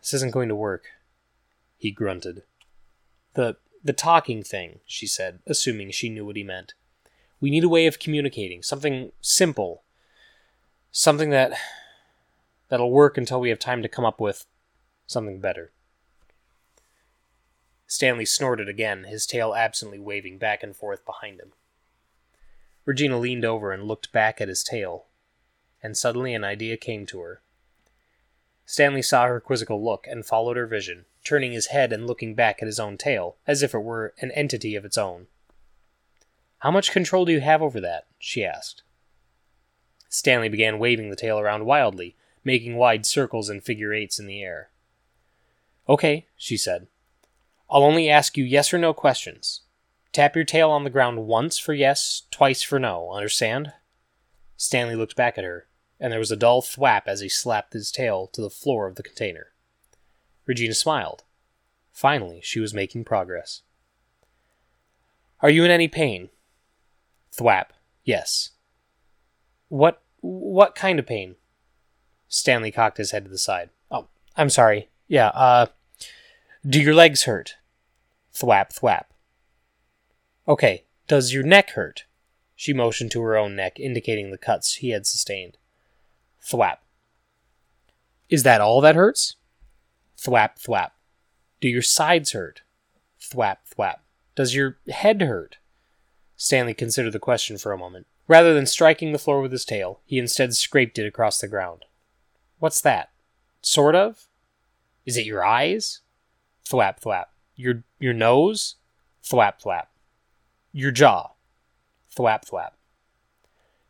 This 0.00 0.14
isn't 0.14 0.32
going 0.32 0.48
to 0.48 0.54
work. 0.54 0.86
He 1.76 1.90
grunted. 1.90 2.42
The 3.34 3.56
the 3.82 3.92
talking 3.92 4.42
thing, 4.42 4.80
she 4.86 5.06
said, 5.06 5.40
assuming 5.46 5.90
she 5.90 6.08
knew 6.08 6.24
what 6.24 6.36
he 6.36 6.42
meant. 6.42 6.72
We 7.38 7.50
need 7.50 7.64
a 7.64 7.68
way 7.68 7.86
of 7.86 7.98
communicating, 7.98 8.62
something 8.62 9.12
simple. 9.20 9.82
Something 10.90 11.30
that 11.30 11.52
that'll 12.68 12.90
work 12.90 13.18
until 13.18 13.40
we 13.40 13.50
have 13.50 13.58
time 13.58 13.82
to 13.82 13.88
come 13.88 14.04
up 14.04 14.20
with 14.20 14.46
something 15.06 15.40
better. 15.40 15.72
Stanley 17.86 18.24
snorted 18.24 18.68
again, 18.68 19.04
his 19.04 19.26
tail 19.26 19.54
absently 19.54 19.98
waving 19.98 20.38
back 20.38 20.62
and 20.62 20.74
forth 20.74 21.04
behind 21.04 21.40
him. 21.40 21.52
Regina 22.84 23.18
leaned 23.18 23.44
over 23.44 23.72
and 23.72 23.84
looked 23.84 24.12
back 24.12 24.40
at 24.40 24.48
his 24.48 24.62
tail, 24.62 25.06
and 25.82 25.96
suddenly 25.96 26.34
an 26.34 26.44
idea 26.44 26.76
came 26.76 27.06
to 27.06 27.20
her. 27.20 27.40
Stanley 28.66 29.02
saw 29.02 29.26
her 29.26 29.40
quizzical 29.40 29.84
look 29.84 30.06
and 30.06 30.24
followed 30.24 30.56
her 30.56 30.66
vision, 30.66 31.04
turning 31.22 31.52
his 31.52 31.66
head 31.66 31.92
and 31.92 32.06
looking 32.06 32.34
back 32.34 32.60
at 32.60 32.66
his 32.66 32.80
own 32.80 32.96
tail, 32.96 33.36
as 33.46 33.62
if 33.62 33.74
it 33.74 33.78
were 33.78 34.14
an 34.20 34.30
entity 34.32 34.74
of 34.74 34.84
its 34.84 34.98
own. 34.98 35.26
How 36.58 36.70
much 36.70 36.92
control 36.92 37.24
do 37.24 37.32
you 37.32 37.40
have 37.40 37.60
over 37.60 37.80
that? 37.80 38.06
she 38.18 38.44
asked. 38.44 38.82
Stanley 40.08 40.48
began 40.48 40.78
waving 40.78 41.10
the 41.10 41.16
tail 41.16 41.38
around 41.38 41.66
wildly, 41.66 42.16
making 42.42 42.76
wide 42.76 43.04
circles 43.04 43.48
and 43.48 43.62
figure 43.62 43.92
eights 43.92 44.18
in 44.18 44.26
the 44.26 44.42
air. 44.42 44.70
Okay, 45.88 46.26
she 46.36 46.56
said. 46.56 46.86
I'll 47.70 47.82
only 47.82 48.08
ask 48.08 48.36
you 48.36 48.44
yes 48.44 48.72
or 48.72 48.78
no 48.78 48.92
questions. 48.92 49.62
Tap 50.12 50.36
your 50.36 50.44
tail 50.44 50.70
on 50.70 50.84
the 50.84 50.90
ground 50.90 51.26
once 51.26 51.58
for 51.58 51.74
yes, 51.74 52.22
twice 52.30 52.62
for 52.62 52.78
no, 52.78 53.10
understand? 53.12 53.72
Stanley 54.56 54.94
looked 54.94 55.16
back 55.16 55.36
at 55.36 55.44
her, 55.44 55.66
and 55.98 56.12
there 56.12 56.20
was 56.20 56.30
a 56.30 56.36
dull 56.36 56.62
thwap 56.62 57.02
as 57.06 57.20
he 57.20 57.28
slapped 57.28 57.72
his 57.72 57.90
tail 57.90 58.28
to 58.28 58.40
the 58.40 58.50
floor 58.50 58.86
of 58.86 58.94
the 58.94 59.02
container. 59.02 59.48
Regina 60.46 60.74
smiled. 60.74 61.24
Finally, 61.92 62.40
she 62.42 62.60
was 62.60 62.74
making 62.74 63.04
progress. 63.04 63.62
Are 65.40 65.50
you 65.50 65.64
in 65.64 65.70
any 65.70 65.88
pain? 65.88 66.30
Thwap. 67.36 67.66
Yes. 68.04 68.50
What 69.68 70.02
what 70.20 70.74
kind 70.74 70.98
of 70.98 71.06
pain? 71.06 71.36
Stanley 72.28 72.70
cocked 72.70 72.98
his 72.98 73.10
head 73.10 73.24
to 73.24 73.30
the 73.30 73.38
side. 73.38 73.70
Oh, 73.90 74.08
I'm 74.36 74.50
sorry. 74.50 74.88
Yeah, 75.08 75.28
uh 75.28 75.66
do 76.66 76.80
your 76.80 76.94
legs 76.94 77.24
hurt? 77.24 77.56
Thwap 78.34 78.74
thwap. 78.78 79.04
Okay, 80.48 80.84
does 81.06 81.32
your 81.32 81.42
neck 81.42 81.70
hurt? 81.70 82.04
She 82.56 82.72
motioned 82.72 83.10
to 83.12 83.22
her 83.22 83.36
own 83.36 83.56
neck, 83.56 83.78
indicating 83.78 84.30
the 84.30 84.38
cuts 84.38 84.76
he 84.76 84.90
had 84.90 85.06
sustained. 85.06 85.58
Thwap. 86.42 86.78
Is 88.28 88.42
that 88.42 88.60
all 88.60 88.80
that 88.80 88.96
hurts? 88.96 89.36
Thwap 90.18 90.62
thwap. 90.62 90.90
Do 91.60 91.68
your 91.68 91.82
sides 91.82 92.32
hurt? 92.32 92.62
Thwap 93.20 93.58
thwap. 93.70 93.96
Does 94.34 94.54
your 94.54 94.78
head 94.88 95.22
hurt? 95.22 95.58
Stanley 96.36 96.74
considered 96.74 97.12
the 97.12 97.18
question 97.18 97.58
for 97.58 97.72
a 97.72 97.78
moment. 97.78 98.06
Rather 98.26 98.54
than 98.54 98.66
striking 98.66 99.12
the 99.12 99.18
floor 99.18 99.40
with 99.40 99.52
his 99.52 99.64
tail, 99.64 100.00
he 100.04 100.18
instead 100.18 100.54
scraped 100.54 100.98
it 100.98 101.06
across 101.06 101.38
the 101.40 101.48
ground. 101.48 101.84
What's 102.58 102.80
that? 102.80 103.10
Sort 103.60 103.94
of? 103.94 104.28
Is 105.04 105.16
it 105.16 105.26
your 105.26 105.44
eyes? 105.44 106.00
Thwap 106.68 107.00
thwap. 107.00 107.26
Your 107.56 107.84
your 107.98 108.14
nose? 108.14 108.76
Thwap 109.22 109.62
thwap. 109.62 109.86
Your 110.72 110.90
jaw? 110.90 111.30
Thwap 112.16 112.48
thwap. 112.48 112.72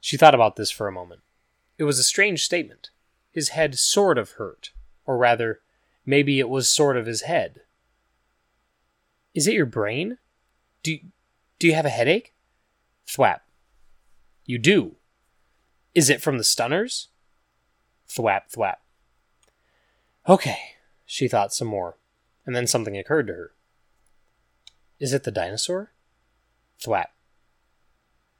She 0.00 0.16
thought 0.16 0.34
about 0.34 0.56
this 0.56 0.70
for 0.70 0.86
a 0.86 0.92
moment. 0.92 1.22
It 1.78 1.84
was 1.84 1.98
a 1.98 2.04
strange 2.04 2.44
statement. 2.44 2.90
His 3.30 3.50
head 3.50 3.78
sort 3.78 4.18
of 4.18 4.32
hurt. 4.32 4.72
Or 5.06 5.16
rather, 5.16 5.60
maybe 6.06 6.38
it 6.38 6.48
was 6.48 6.68
sort 6.68 6.96
of 6.96 7.06
his 7.06 7.22
head. 7.22 7.60
Is 9.34 9.46
it 9.46 9.54
your 9.54 9.66
brain? 9.66 10.18
Do, 10.82 10.98
do 11.58 11.66
you 11.66 11.74
have 11.74 11.86
a 11.86 11.90
headache? 11.90 12.34
Thwap. 13.06 13.40
You 14.44 14.58
do. 14.58 14.96
Is 15.94 16.10
it 16.10 16.22
from 16.22 16.38
the 16.38 16.44
stunners? 16.44 17.08
Thwap, 18.08 18.52
thwap. 18.54 18.76
Okay, 20.28 20.58
she 21.04 21.28
thought 21.28 21.52
some 21.52 21.68
more, 21.68 21.96
and 22.46 22.54
then 22.54 22.66
something 22.66 22.96
occurred 22.96 23.26
to 23.28 23.32
her. 23.32 23.52
Is 24.98 25.12
it 25.12 25.24
the 25.24 25.30
dinosaur? 25.30 25.92
Thwap. 26.82 27.06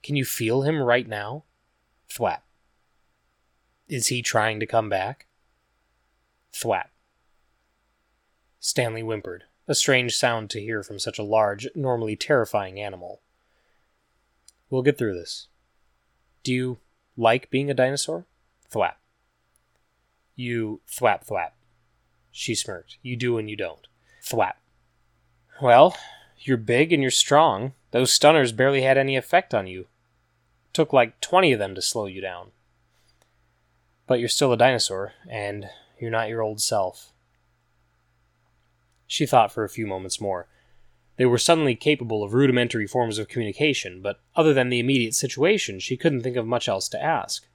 Can 0.03 0.15
you 0.15 0.25
feel 0.25 0.61
him 0.61 0.81
right 0.81 1.07
now? 1.07 1.43
Thwap. 2.09 2.41
Is 3.87 4.07
he 4.07 4.21
trying 4.21 4.59
to 4.59 4.65
come 4.65 4.89
back? 4.89 5.27
Thwap. 6.53 6.85
Stanley 8.59 9.01
whimpered, 9.01 9.43
a 9.67 9.75
strange 9.75 10.15
sound 10.15 10.49
to 10.49 10.61
hear 10.61 10.81
from 10.81 10.97
such 10.97 11.19
a 11.19 11.23
large, 11.23 11.67
normally 11.75 12.15
terrifying 12.15 12.79
animal. 12.79 13.21
We'll 14.69 14.81
get 14.81 14.97
through 14.97 15.13
this. 15.13 15.47
Do 16.43 16.53
you 16.53 16.77
like 17.15 17.49
being 17.49 17.69
a 17.69 17.75
dinosaur? 17.75 18.25
Thwap. 18.71 18.95
You 20.35 20.81
thwap 20.89 21.27
thwap. 21.27 21.51
She 22.31 22.55
smirked. 22.55 22.97
You 23.01 23.15
do 23.15 23.37
and 23.37 23.49
you 23.49 23.55
don't. 23.55 23.87
Thwap. 24.25 24.53
Well, 25.61 25.95
you're 26.39 26.57
big 26.57 26.91
and 26.91 27.01
you're 27.01 27.11
strong. 27.11 27.73
Those 27.91 28.11
stunners 28.11 28.51
barely 28.51 28.81
had 28.81 28.97
any 28.97 29.15
effect 29.15 29.53
on 29.53 29.67
you. 29.67 29.85
Took 30.73 30.91
like 30.91 31.21
20 31.21 31.53
of 31.53 31.59
them 31.59 31.75
to 31.75 31.81
slow 31.81 32.07
you 32.07 32.21
down. 32.21 32.51
But 34.07 34.19
you're 34.19 34.27
still 34.27 34.51
a 34.51 34.57
dinosaur, 34.57 35.13
and 35.29 35.69
you're 35.99 36.11
not 36.11 36.27
your 36.27 36.41
old 36.41 36.59
self. 36.59 37.11
She 39.07 39.25
thought 39.25 39.51
for 39.51 39.63
a 39.63 39.69
few 39.69 39.85
moments 39.85 40.19
more. 40.19 40.47
They 41.17 41.25
were 41.25 41.37
suddenly 41.37 41.75
capable 41.75 42.23
of 42.23 42.33
rudimentary 42.33 42.87
forms 42.87 43.17
of 43.17 43.29
communication, 43.29 44.01
but 44.01 44.19
other 44.35 44.53
than 44.53 44.69
the 44.69 44.79
immediate 44.79 45.15
situation, 45.15 45.79
she 45.79 45.95
couldn't 45.95 46.23
think 46.23 46.35
of 46.35 46.45
much 46.45 46.67
else 46.67 46.89
to 46.89 47.01
ask. 47.01 47.47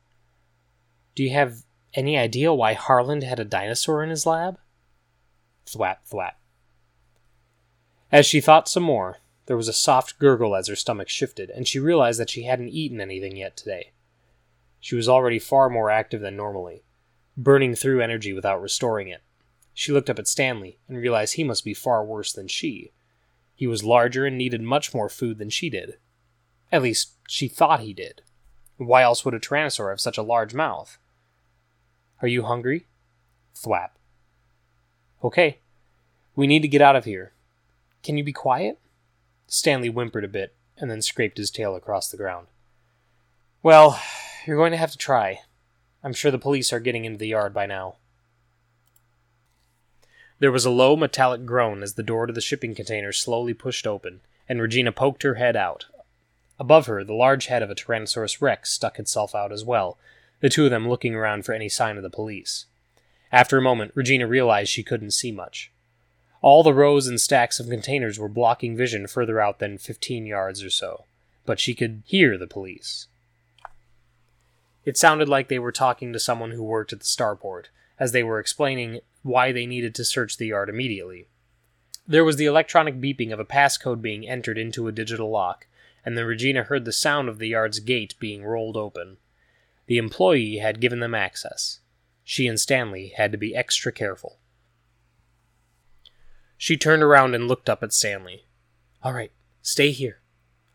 Do 1.15 1.23
you 1.23 1.31
have 1.31 1.65
any 1.95 2.17
idea 2.17 2.55
why 2.55 2.75
Harland 2.75 3.25
had 3.25 3.41
a 3.41 3.45
dinosaur 3.45 4.03
in 4.03 4.11
his 4.11 4.25
lab? 4.25 4.59
Thwap, 5.67 5.99
thwap. 6.11 6.40
As 8.13 8.27
she 8.27 8.41
thought 8.41 8.69
some 8.69 8.83
more, 8.83 9.19
there 9.47 9.57
was 9.57 9.69
a 9.69 9.73
soft 9.73 10.19
gurgle 10.19 10.57
as 10.57 10.69
her 10.69 10.77
stomach 10.77 11.09
shifted, 11.09 11.51
and 11.51 11.67
she 11.67 11.79
realized 11.79 12.19
that 12.21 12.31
she 12.31 12.45
hadn't 12.45 12.71
eaten 12.71 13.01
anything 13.01 13.37
yet 13.37 13.57
today. 13.57 13.93
She 14.81 14.97
was 14.97 15.09
already 15.09 15.39
far 15.39 15.69
more 15.69 15.91
active 15.91 16.21
than 16.21 16.37
normally, 16.37 16.83
burning 17.37 17.75
through 17.75 18.01
energy 18.01 18.33
without 18.33 18.61
restoring 18.61 19.09
it. 19.09 19.23
She 19.75 19.93
looked 19.93 20.11
up 20.11 20.19
at 20.19 20.29
Stanley 20.29 20.79
and 20.89 20.99
realized 20.99 21.35
he 21.35 21.45
must 21.45 21.65
be 21.65 21.75
far 21.75 22.05
worse 22.05 22.33
than 22.33 22.49
she. 22.49 22.93
He 23.55 23.67
was 23.67 23.85
larger 23.85 24.27
and 24.27 24.37
needed 24.37 24.63
much 24.63 24.93
more 24.93 25.09
food 25.09 25.39
than 25.39 25.51
she 25.51 25.71
did. 25.71 25.99
At 26.73 26.83
least, 26.83 27.13
she 27.29 27.47
thought 27.47 27.81
he 27.81 27.93
did. 27.93 28.23
Why 28.77 29.03
else 29.03 29.25
would 29.25 29.35
a 29.35 29.41
tyrannosaur 29.41 29.91
have 29.91 30.01
such 30.01 30.19
a 30.19 30.23
large 30.23 30.55
mouth? 30.55 30.99
Are 32.23 32.29
you 32.29 32.45
hungry? 32.45 32.87
Thwap. 33.55 33.91
Okay. 35.23 35.59
We 36.35 36.47
need 36.47 36.63
to 36.63 36.69
get 36.69 36.83
out 36.83 36.97
of 36.97 37.05
here. 37.05 37.33
Can 38.03 38.17
you 38.17 38.25
be 38.25 38.33
quiet? 38.33 38.79
Stanley 39.47 39.89
whimpered 39.89 40.25
a 40.25 40.29
bit 40.29 40.55
and 40.79 40.91
then 40.91 41.03
scraped 41.03 41.39
his 41.39 41.51
tail 41.51 41.75
across 41.75 42.09
the 42.09 42.17
ground. 42.17 42.47
Well, 43.63 44.01
you're 44.47 44.57
going 44.57 44.73
to 44.73 44.79
have 44.79 44.93
to 44.93 44.99
try. 44.99 45.41
I'm 46.03 46.15
sure 46.15 46.31
the 46.31 46.39
police 46.39 46.73
are 46.73 46.81
getting 46.81 47.05
into 47.05 47.19
the 47.19 47.29
yard 47.29 47.53
by 47.53 47.67
now. 47.67 47.97
There 50.39 50.51
was 50.51 50.65
a 50.65 50.71
low 50.71 50.97
metallic 50.97 51.45
groan 51.45 51.83
as 51.83 51.95
the 51.95 52.03
door 52.03 52.27
to 52.27 52.33
the 52.33 52.41
shipping 52.41 52.75
container 52.75 53.13
slowly 53.13 53.53
pushed 53.53 53.87
open, 53.87 54.23
and 54.49 54.63
Regina 54.63 54.91
poked 54.91 55.23
her 55.23 55.35
head 55.35 55.55
out. 55.55 55.85
Above 56.59 56.87
her, 56.87 57.05
the 57.05 57.13
large 57.13 57.47
head 57.47 57.63
of 57.63 57.71
a 57.71 57.75
Tyrannosaurus 57.75 58.41
rex 58.41 58.73
stuck 58.73 58.99
itself 58.99 59.35
out 59.35 59.53
as 59.53 59.65
well, 59.65 59.99
the 60.41 60.49
two 60.49 60.65
of 60.65 60.71
them 60.71 60.89
looking 60.89 61.15
around 61.15 61.45
for 61.45 61.53
any 61.53 61.69
sign 61.69 61.99
of 61.99 62.03
the 62.03 62.09
police. 62.09 62.65
After 63.31 63.59
a 63.59 63.63
moment, 63.63 63.93
Regina 63.95 64.27
realized 64.27 64.71
she 64.71 64.83
couldn't 64.83 65.13
see 65.13 65.31
much. 65.31 65.71
All 66.43 66.63
the 66.63 66.73
rows 66.73 67.07
and 67.07 67.21
stacks 67.21 67.61
of 67.61 67.69
containers 67.69 68.19
were 68.19 68.29
blocking 68.29 68.77
vision 68.77 69.07
further 69.07 69.41
out 69.41 69.59
than 69.59 69.77
fifteen 69.77 70.25
yards 70.25 70.65
or 70.65 70.71
so, 70.71 71.05
but 71.45 71.61
she 71.61 71.75
could 71.75 72.03
hear 72.07 72.39
the 72.39 72.47
police. 72.47 73.09
It 74.87 74.97
sounded 74.97 75.29
like 75.29 75.49
they 75.49 75.59
were 75.59 75.73
talking 75.73 76.13
to 76.13 76.19
someone 76.19 76.53
who 76.53 76.65
worked 76.65 76.95
at 76.95 77.01
the 77.01 77.05
starport, 77.05 77.67
as 77.99 78.13
they 78.13 78.23
were 78.23 78.41
explaining 78.41 79.01
why 79.23 79.53
they 79.53 79.67
needed 79.67 79.95
to 79.95 80.05
search 80.05 80.39
the 80.39 80.47
yard 80.47 80.71
immediately. 80.71 81.27
There 82.09 82.25
was 82.25 82.37
the 82.37 82.47
electronic 82.47 82.99
beeping 82.99 83.33
of 83.33 83.39
a 83.39 83.45
passcode 83.45 84.01
being 84.01 84.27
entered 84.27 84.57
into 84.57 84.89
a 84.89 84.93
digital 84.93 85.31
lock, 85.31 85.67
and 86.07 86.17
then 86.17 86.25
Regina 86.25 86.63
heard 86.63 86.87
the 86.87 86.93
sound 86.93 87.29
of 87.29 87.39
the 87.39 87.49
yard's 87.49 87.79
gate 87.79 88.15
being 88.19 88.43
rolled 88.43 88.79
open. 88.79 89.19
The 89.87 89.99
employee 89.99 90.57
had 90.57 90.81
given 90.81 91.01
them 91.01 91.15
access. 91.15 91.81
She 92.25 92.47
and 92.47 92.59
Stanley 92.59 93.13
had 93.17 93.31
to 93.33 93.39
be 93.39 93.55
extra 93.55 93.93
careful. 93.93 94.39
She 96.61 96.77
turned 96.77 97.03
around 97.03 97.35
and 97.35 97.49
looked 97.49 97.71
up 97.71 97.83
at 97.83 97.95
Stanley. 97.95 98.45
All 99.03 99.15
right, 99.15 99.33
stay 99.63 99.93
here. 99.93 100.21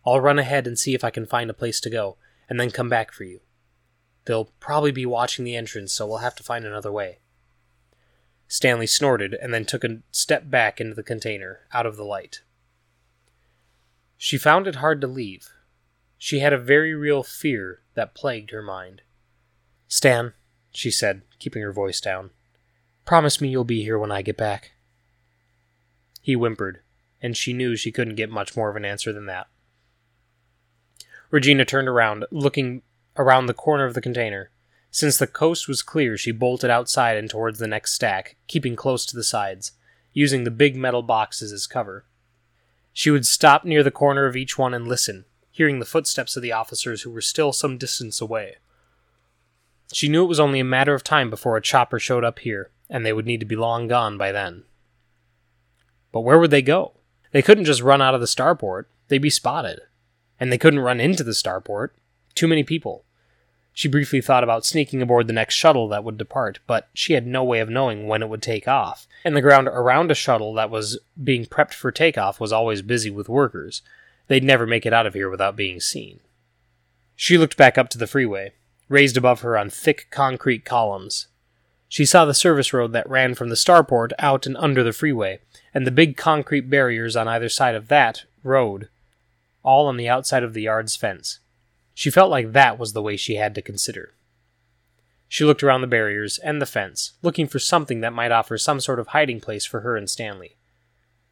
I'll 0.04 0.20
run 0.20 0.40
ahead 0.40 0.66
and 0.66 0.80
see 0.80 0.96
if 0.96 1.04
I 1.04 1.12
can 1.12 1.28
find 1.28 1.48
a 1.48 1.54
place 1.54 1.80
to 1.82 1.92
go, 1.92 2.18
and 2.50 2.60
then 2.60 2.72
come 2.72 2.90
back 2.90 3.12
for 3.12 3.24
you. 3.24 3.42
They'll 4.26 4.50
probably 4.60 4.92
be 4.92 5.06
watching 5.06 5.46
the 5.46 5.56
entrance, 5.56 5.94
so 5.94 6.08
we'll 6.08 6.18
have 6.18 6.34
to 6.38 6.44
find 6.44 6.66
another 6.66 6.92
way. 6.92 7.20
Stanley 8.48 8.88
snorted 8.88 9.36
and 9.36 9.54
then 9.54 9.64
took 9.64 9.84
a 9.84 10.00
step 10.10 10.50
back 10.50 10.82
into 10.82 10.96
the 10.96 11.04
container, 11.04 11.60
out 11.72 11.86
of 11.86 11.98
the 11.98 12.04
light. 12.04 12.42
She 14.18 14.40
found 14.40 14.66
it 14.66 14.78
hard 14.78 15.02
to 15.02 15.08
leave. 15.08 15.50
She 16.18 16.40
had 16.40 16.52
a 16.52 16.58
very 16.58 16.96
real 16.96 17.22
fear 17.22 17.84
that 17.94 18.16
plagued 18.16 18.50
her 18.50 18.64
mind. 18.64 19.04
Stan, 19.88 20.34
she 20.72 20.90
said, 20.90 21.22
keeping 21.38 21.62
her 21.62 21.72
voice 21.72 22.02
down, 22.02 22.32
promise 23.06 23.40
me 23.40 23.50
you'll 23.50 23.64
be 23.64 23.84
here 23.84 24.00
when 24.00 24.12
I 24.12 24.24
get 24.24 24.36
back. 24.36 24.72
He 26.26 26.34
whimpered, 26.34 26.80
and 27.22 27.38
she 27.38 27.54
knew 27.54 27.76
she 27.76 27.92
couldn't 27.92 28.16
get 28.16 28.32
much 28.32 28.58
more 28.58 28.72
of 28.72 28.76
an 28.76 28.84
answer 28.84 29.14
than 29.14 29.28
that. 29.28 29.46
Regina 31.30 31.66
turned 31.66 31.88
around, 31.88 32.26
looking 32.32 32.82
around 33.16 33.46
the 33.46 33.54
corner 33.54 33.86
of 33.86 33.94
the 33.94 34.02
container. 34.02 34.50
Since 34.90 35.20
the 35.20 35.28
coast 35.28 35.68
was 35.68 35.84
clear, 35.84 36.18
she 36.18 36.32
bolted 36.32 36.72
outside 36.72 37.16
and 37.16 37.30
towards 37.30 37.60
the 37.60 37.68
next 37.68 37.94
stack, 37.94 38.38
keeping 38.48 38.76
close 38.76 39.06
to 39.06 39.16
the 39.16 39.24
sides, 39.24 39.74
using 40.14 40.46
the 40.46 40.50
big 40.50 40.76
metal 40.76 41.04
boxes 41.04 41.52
as 41.52 41.68
cover. 41.68 42.06
She 42.92 43.12
would 43.12 43.28
stop 43.28 43.64
near 43.64 43.84
the 43.84 43.92
corner 43.92 44.26
of 44.26 44.36
each 44.36 44.58
one 44.58 44.74
and 44.74 44.88
listen, 44.88 45.26
hearing 45.52 45.78
the 45.78 45.86
footsteps 45.86 46.36
of 46.36 46.42
the 46.42 46.54
officers 46.54 47.04
who 47.04 47.12
were 47.12 47.22
still 47.22 47.54
some 47.54 47.78
distance 47.78 48.20
away. 48.20 48.56
She 49.94 50.10
knew 50.10 50.24
it 50.24 50.28
was 50.28 50.40
only 50.40 50.60
a 50.60 50.64
matter 50.64 50.96
of 50.96 51.04
time 51.04 51.30
before 51.30 51.56
a 51.56 51.62
chopper 51.62 52.00
showed 52.00 52.24
up 52.24 52.40
here, 52.40 52.72
and 52.90 53.06
they 53.06 53.14
would 53.14 53.28
need 53.28 53.42
to 53.42 53.46
be 53.46 53.56
long 53.56 53.88
gone 53.88 54.18
by 54.18 54.32
then. 54.32 54.64
But 56.16 56.22
where 56.22 56.40
would 56.40 56.50
they 56.50 56.62
go? 56.62 56.94
They 57.34 57.42
couldn't 57.42 57.66
just 57.66 57.82
run 57.82 58.02
out 58.02 58.16
of 58.16 58.22
the 58.22 58.26
starport. 58.26 58.86
They'd 59.10 59.18
be 59.18 59.30
spotted. 59.30 59.82
And 60.40 60.50
they 60.50 60.58
couldn't 60.58 60.80
run 60.80 61.02
into 61.02 61.26
the 61.26 61.34
starport. 61.34 61.90
Too 62.36 62.48
many 62.48 62.64
people. 62.64 63.04
She 63.74 63.90
briefly 63.90 64.22
thought 64.22 64.42
about 64.42 64.66
sneaking 64.66 65.02
aboard 65.02 65.28
the 65.28 65.34
next 65.34 65.56
shuttle 65.56 65.90
that 65.90 66.06
would 66.06 66.18
depart, 66.18 66.60
but 66.68 66.88
she 66.94 67.16
had 67.16 67.28
no 67.28 67.44
way 67.44 67.60
of 67.60 67.68
knowing 67.68 68.08
when 68.08 68.24
it 68.24 68.30
would 68.30 68.42
take 68.42 68.66
off, 68.66 69.08
and 69.26 69.36
the 69.36 69.42
ground 69.42 69.68
around 69.68 70.10
a 70.10 70.16
shuttle 70.16 70.54
that 70.54 70.70
was 70.70 70.98
being 71.22 71.46
prepped 71.46 71.74
for 71.74 71.92
takeoff 71.92 72.40
was 72.40 72.54
always 72.54 72.82
busy 72.82 73.10
with 73.10 73.28
workers. 73.28 73.82
They'd 74.30 74.42
never 74.42 74.66
make 74.66 74.86
it 74.86 74.94
out 74.94 75.06
of 75.06 75.16
here 75.16 75.30
without 75.30 75.58
being 75.58 75.82
seen. 75.82 76.22
She 77.18 77.38
looked 77.38 77.58
back 77.58 77.78
up 77.78 77.90
to 77.90 77.98
the 77.98 78.08
freeway, 78.08 78.54
raised 78.88 79.18
above 79.18 79.42
her 79.42 79.58
on 79.58 79.70
thick 79.70 80.08
concrete 80.12 80.64
columns. 80.64 81.28
She 81.88 82.06
saw 82.06 82.26
the 82.26 82.34
service 82.34 82.74
road 82.74 82.94
that 82.94 83.10
ran 83.10 83.36
from 83.36 83.50
the 83.50 83.56
starport 83.56 84.12
out 84.20 84.46
and 84.46 84.58
under 84.58 84.84
the 84.84 84.94
freeway, 84.94 85.40
and 85.74 85.86
the 85.86 85.92
big 85.92 86.18
concrete 86.18 86.70
barriers 86.70 87.16
on 87.16 87.28
either 87.28 87.50
side 87.50 87.76
of 87.76 87.88
that 87.90 88.24
road, 88.44 88.90
all 89.64 89.88
on 89.88 89.98
the 89.98 90.10
outside 90.10 90.44
of 90.44 90.54
the 90.54 90.64
yard's 90.64 90.96
fence. 90.96 91.40
She 91.94 92.12
felt 92.12 92.32
like 92.32 92.52
that 92.52 92.78
was 92.78 92.94
the 92.94 93.02
way 93.02 93.16
she 93.16 93.36
had 93.36 93.56
to 93.56 93.62
consider. 93.62 94.14
She 95.28 95.44
looked 95.44 95.64
around 95.64 95.82
the 95.82 95.88
barriers 95.88 96.38
and 96.40 96.62
the 96.62 96.66
fence, 96.66 97.14
looking 97.22 97.48
for 97.48 97.60
something 97.60 98.02
that 98.02 98.14
might 98.14 98.32
offer 98.32 98.58
some 98.58 98.80
sort 98.80 99.00
of 99.00 99.08
hiding 99.08 99.42
place 99.42 99.66
for 99.66 99.82
her 99.82 99.96
and 99.98 100.10
Stanley. 100.10 100.58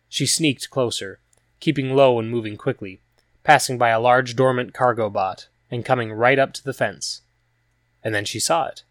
She 0.09 0.25
sneaked 0.25 0.69
closer, 0.69 1.19
keeping 1.59 1.95
low 1.95 2.19
and 2.19 2.29
moving 2.29 2.57
quickly, 2.57 3.01
passing 3.43 3.77
by 3.77 3.89
a 3.89 3.99
large 3.99 4.35
dormant 4.35 4.73
cargo 4.73 5.09
bot 5.09 5.47
and 5.69 5.85
coming 5.85 6.11
right 6.11 6.39
up 6.39 6.53
to 6.53 6.63
the 6.63 6.73
fence. 6.73 7.21
And 8.03 8.13
then 8.13 8.25
she 8.25 8.39
saw 8.39 8.67
it. 8.67 8.83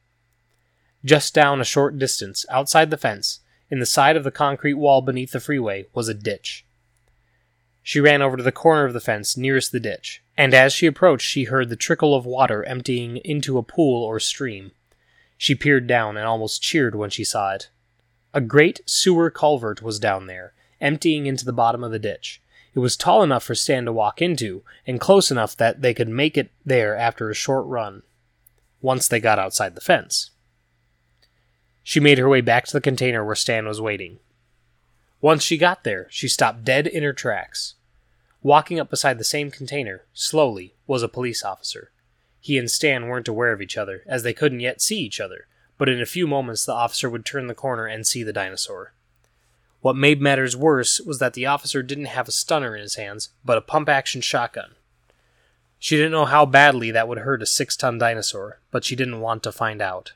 Just 1.04 1.34
down 1.34 1.60
a 1.60 1.64
short 1.64 1.98
distance, 1.98 2.46
outside 2.48 2.90
the 2.90 2.96
fence, 2.96 3.40
in 3.70 3.80
the 3.80 3.86
side 3.86 4.16
of 4.16 4.24
the 4.24 4.30
concrete 4.30 4.74
wall 4.74 5.02
beneath 5.02 5.32
the 5.32 5.40
freeway, 5.40 5.86
was 5.92 6.08
a 6.08 6.14
ditch. 6.14 6.64
She 7.82 7.98
ran 7.98 8.22
over 8.22 8.36
to 8.36 8.42
the 8.42 8.52
corner 8.52 8.84
of 8.84 8.92
the 8.92 9.00
fence 9.00 9.36
nearest 9.36 9.72
the 9.72 9.80
ditch, 9.80 10.22
and 10.36 10.54
as 10.54 10.72
she 10.72 10.86
approached, 10.86 11.26
she 11.26 11.44
heard 11.44 11.68
the 11.68 11.76
trickle 11.76 12.14
of 12.14 12.24
water 12.24 12.62
emptying 12.64 13.16
into 13.18 13.58
a 13.58 13.62
pool 13.64 14.04
or 14.04 14.20
stream. 14.20 14.70
She 15.36 15.56
peered 15.56 15.88
down 15.88 16.16
and 16.16 16.26
almost 16.26 16.62
cheered 16.62 16.94
when 16.94 17.10
she 17.10 17.24
saw 17.24 17.52
it. 17.54 17.70
A 18.32 18.40
great 18.40 18.80
sewer 18.86 19.30
culvert 19.30 19.82
was 19.82 19.98
down 19.98 20.26
there, 20.26 20.54
emptying 20.80 21.26
into 21.26 21.44
the 21.44 21.52
bottom 21.52 21.82
of 21.82 21.90
the 21.90 21.98
ditch. 21.98 22.40
It 22.74 22.78
was 22.78 22.96
tall 22.96 23.22
enough 23.22 23.42
for 23.42 23.54
Stan 23.54 23.84
to 23.86 23.92
walk 23.92 24.22
into, 24.22 24.62
and 24.86 25.00
close 25.00 25.30
enough 25.30 25.56
that 25.56 25.82
they 25.82 25.92
could 25.92 26.08
make 26.08 26.38
it 26.38 26.50
there 26.64 26.96
after 26.96 27.28
a 27.28 27.34
short 27.34 27.66
run, 27.66 28.02
once 28.80 29.08
they 29.08 29.20
got 29.20 29.38
outside 29.38 29.74
the 29.74 29.80
fence. 29.80 30.30
She 31.82 32.00
made 32.00 32.18
her 32.18 32.28
way 32.28 32.40
back 32.40 32.66
to 32.66 32.72
the 32.72 32.80
container 32.80 33.24
where 33.24 33.34
Stan 33.34 33.66
was 33.66 33.80
waiting. 33.80 34.18
Once 35.20 35.42
she 35.42 35.56
got 35.56 35.84
there, 35.84 36.06
she 36.10 36.28
stopped 36.28 36.64
dead 36.64 36.86
in 36.86 37.02
her 37.02 37.12
tracks. 37.12 37.74
Walking 38.42 38.80
up 38.80 38.90
beside 38.90 39.18
the 39.18 39.24
same 39.24 39.50
container, 39.50 40.02
slowly, 40.12 40.74
was 40.86 41.02
a 41.02 41.08
police 41.08 41.44
officer. 41.44 41.92
He 42.40 42.58
and 42.58 42.70
Stan 42.70 43.06
weren't 43.06 43.28
aware 43.28 43.52
of 43.52 43.62
each 43.62 43.76
other, 43.76 44.02
as 44.06 44.24
they 44.24 44.32
couldn't 44.32 44.60
yet 44.60 44.80
see 44.80 44.98
each 44.98 45.20
other, 45.20 45.46
but 45.78 45.88
in 45.88 46.00
a 46.00 46.06
few 46.06 46.26
moments 46.26 46.66
the 46.66 46.72
officer 46.72 47.08
would 47.08 47.24
turn 47.24 47.46
the 47.46 47.54
corner 47.54 47.86
and 47.86 48.04
see 48.04 48.24
the 48.24 48.32
dinosaur. 48.32 48.92
What 49.80 49.96
made 49.96 50.20
matters 50.20 50.56
worse 50.56 51.00
was 51.00 51.18
that 51.20 51.34
the 51.34 51.46
officer 51.46 51.82
didn't 51.82 52.06
have 52.06 52.28
a 52.28 52.32
stunner 52.32 52.74
in 52.74 52.82
his 52.82 52.96
hands, 52.96 53.30
but 53.44 53.58
a 53.58 53.62
pump 53.62 53.88
action 53.88 54.20
shotgun. 54.20 54.72
She 55.78 55.96
didn't 55.96 56.12
know 56.12 56.24
how 56.24 56.46
badly 56.46 56.92
that 56.92 57.08
would 57.08 57.18
hurt 57.18 57.42
a 57.42 57.46
six 57.46 57.76
ton 57.76 57.98
dinosaur, 57.98 58.60
but 58.70 58.84
she 58.84 58.94
didn't 58.94 59.20
want 59.20 59.42
to 59.42 59.50
find 59.52 59.82
out. 59.82 60.12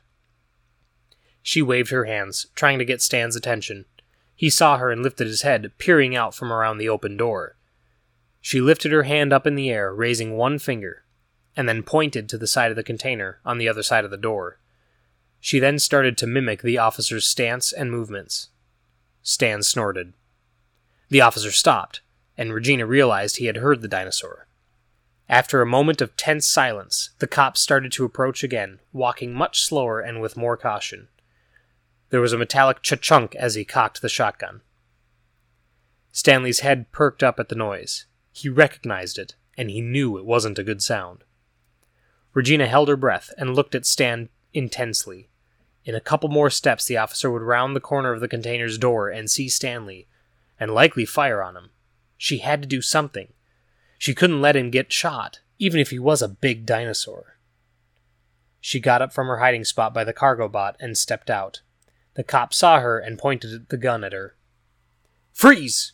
She 1.46 1.62
waved 1.62 1.90
her 1.90 2.06
hands, 2.06 2.48
trying 2.56 2.80
to 2.80 2.84
get 2.84 3.00
Stan's 3.00 3.36
attention. 3.36 3.84
He 4.34 4.50
saw 4.50 4.78
her 4.78 4.90
and 4.90 5.00
lifted 5.00 5.28
his 5.28 5.42
head, 5.42 5.70
peering 5.78 6.16
out 6.16 6.34
from 6.34 6.52
around 6.52 6.78
the 6.78 6.88
open 6.88 7.16
door. 7.16 7.54
She 8.40 8.60
lifted 8.60 8.90
her 8.90 9.04
hand 9.04 9.32
up 9.32 9.46
in 9.46 9.54
the 9.54 9.70
air, 9.70 9.94
raising 9.94 10.36
one 10.36 10.58
finger, 10.58 11.04
and 11.56 11.68
then 11.68 11.84
pointed 11.84 12.28
to 12.28 12.36
the 12.36 12.48
side 12.48 12.72
of 12.72 12.76
the 12.76 12.82
container 12.82 13.38
on 13.44 13.58
the 13.58 13.68
other 13.68 13.84
side 13.84 14.04
of 14.04 14.10
the 14.10 14.16
door. 14.16 14.58
She 15.38 15.60
then 15.60 15.78
started 15.78 16.18
to 16.18 16.26
mimic 16.26 16.62
the 16.62 16.78
officer's 16.78 17.28
stance 17.28 17.72
and 17.72 17.92
movements. 17.92 18.48
Stan 19.22 19.62
snorted. 19.62 20.14
The 21.10 21.20
officer 21.20 21.52
stopped, 21.52 22.00
and 22.36 22.52
Regina 22.52 22.86
realized 22.86 23.36
he 23.36 23.46
had 23.46 23.58
heard 23.58 23.82
the 23.82 23.88
dinosaur. 23.88 24.48
After 25.28 25.62
a 25.62 25.66
moment 25.66 26.00
of 26.00 26.16
tense 26.16 26.48
silence, 26.48 27.10
the 27.20 27.28
cop 27.28 27.56
started 27.56 27.92
to 27.92 28.04
approach 28.04 28.42
again, 28.42 28.80
walking 28.92 29.32
much 29.32 29.62
slower 29.62 30.00
and 30.00 30.20
with 30.20 30.36
more 30.36 30.56
caution. 30.56 31.06
There 32.10 32.20
was 32.20 32.32
a 32.32 32.38
metallic 32.38 32.82
cha-chunk 32.82 33.34
as 33.34 33.54
he 33.54 33.64
cocked 33.64 34.00
the 34.00 34.08
shotgun. 34.08 34.60
Stanley's 36.12 36.60
head 36.60 36.90
perked 36.92 37.22
up 37.22 37.38
at 37.40 37.48
the 37.48 37.54
noise. 37.54 38.06
He 38.32 38.48
recognized 38.48 39.18
it, 39.18 39.34
and 39.58 39.70
he 39.70 39.80
knew 39.80 40.16
it 40.16 40.24
wasn't 40.24 40.58
a 40.58 40.64
good 40.64 40.82
sound. 40.82 41.24
Regina 42.32 42.66
held 42.66 42.88
her 42.88 42.96
breath 42.96 43.32
and 43.36 43.54
looked 43.54 43.74
at 43.74 43.86
Stan 43.86 44.28
intensely. 44.52 45.28
In 45.84 45.94
a 45.94 46.00
couple 46.00 46.28
more 46.28 46.50
steps, 46.50 46.86
the 46.86 46.96
officer 46.96 47.30
would 47.30 47.42
round 47.42 47.74
the 47.74 47.80
corner 47.80 48.12
of 48.12 48.20
the 48.20 48.28
container's 48.28 48.78
door 48.78 49.08
and 49.08 49.30
see 49.30 49.48
Stanley, 49.48 50.06
and 50.58 50.74
likely 50.74 51.04
fire 51.04 51.42
on 51.42 51.56
him. 51.56 51.70
She 52.16 52.38
had 52.38 52.62
to 52.62 52.68
do 52.68 52.82
something. 52.82 53.32
She 53.98 54.14
couldn't 54.14 54.40
let 54.40 54.56
him 54.56 54.70
get 54.70 54.92
shot, 54.92 55.40
even 55.58 55.80
if 55.80 55.90
he 55.90 55.98
was 55.98 56.22
a 56.22 56.28
big 56.28 56.66
dinosaur. 56.66 57.36
She 58.60 58.80
got 58.80 59.02
up 59.02 59.12
from 59.12 59.28
her 59.28 59.38
hiding 59.38 59.64
spot 59.64 59.94
by 59.94 60.04
the 60.04 60.12
cargo 60.12 60.48
bot 60.48 60.76
and 60.80 60.96
stepped 60.96 61.30
out. 61.30 61.60
The 62.16 62.24
cop 62.24 62.54
saw 62.54 62.80
her 62.80 62.98
and 62.98 63.18
pointed 63.18 63.68
the 63.68 63.76
gun 63.76 64.02
at 64.02 64.14
her. 64.14 64.36
Freeze! 65.34 65.92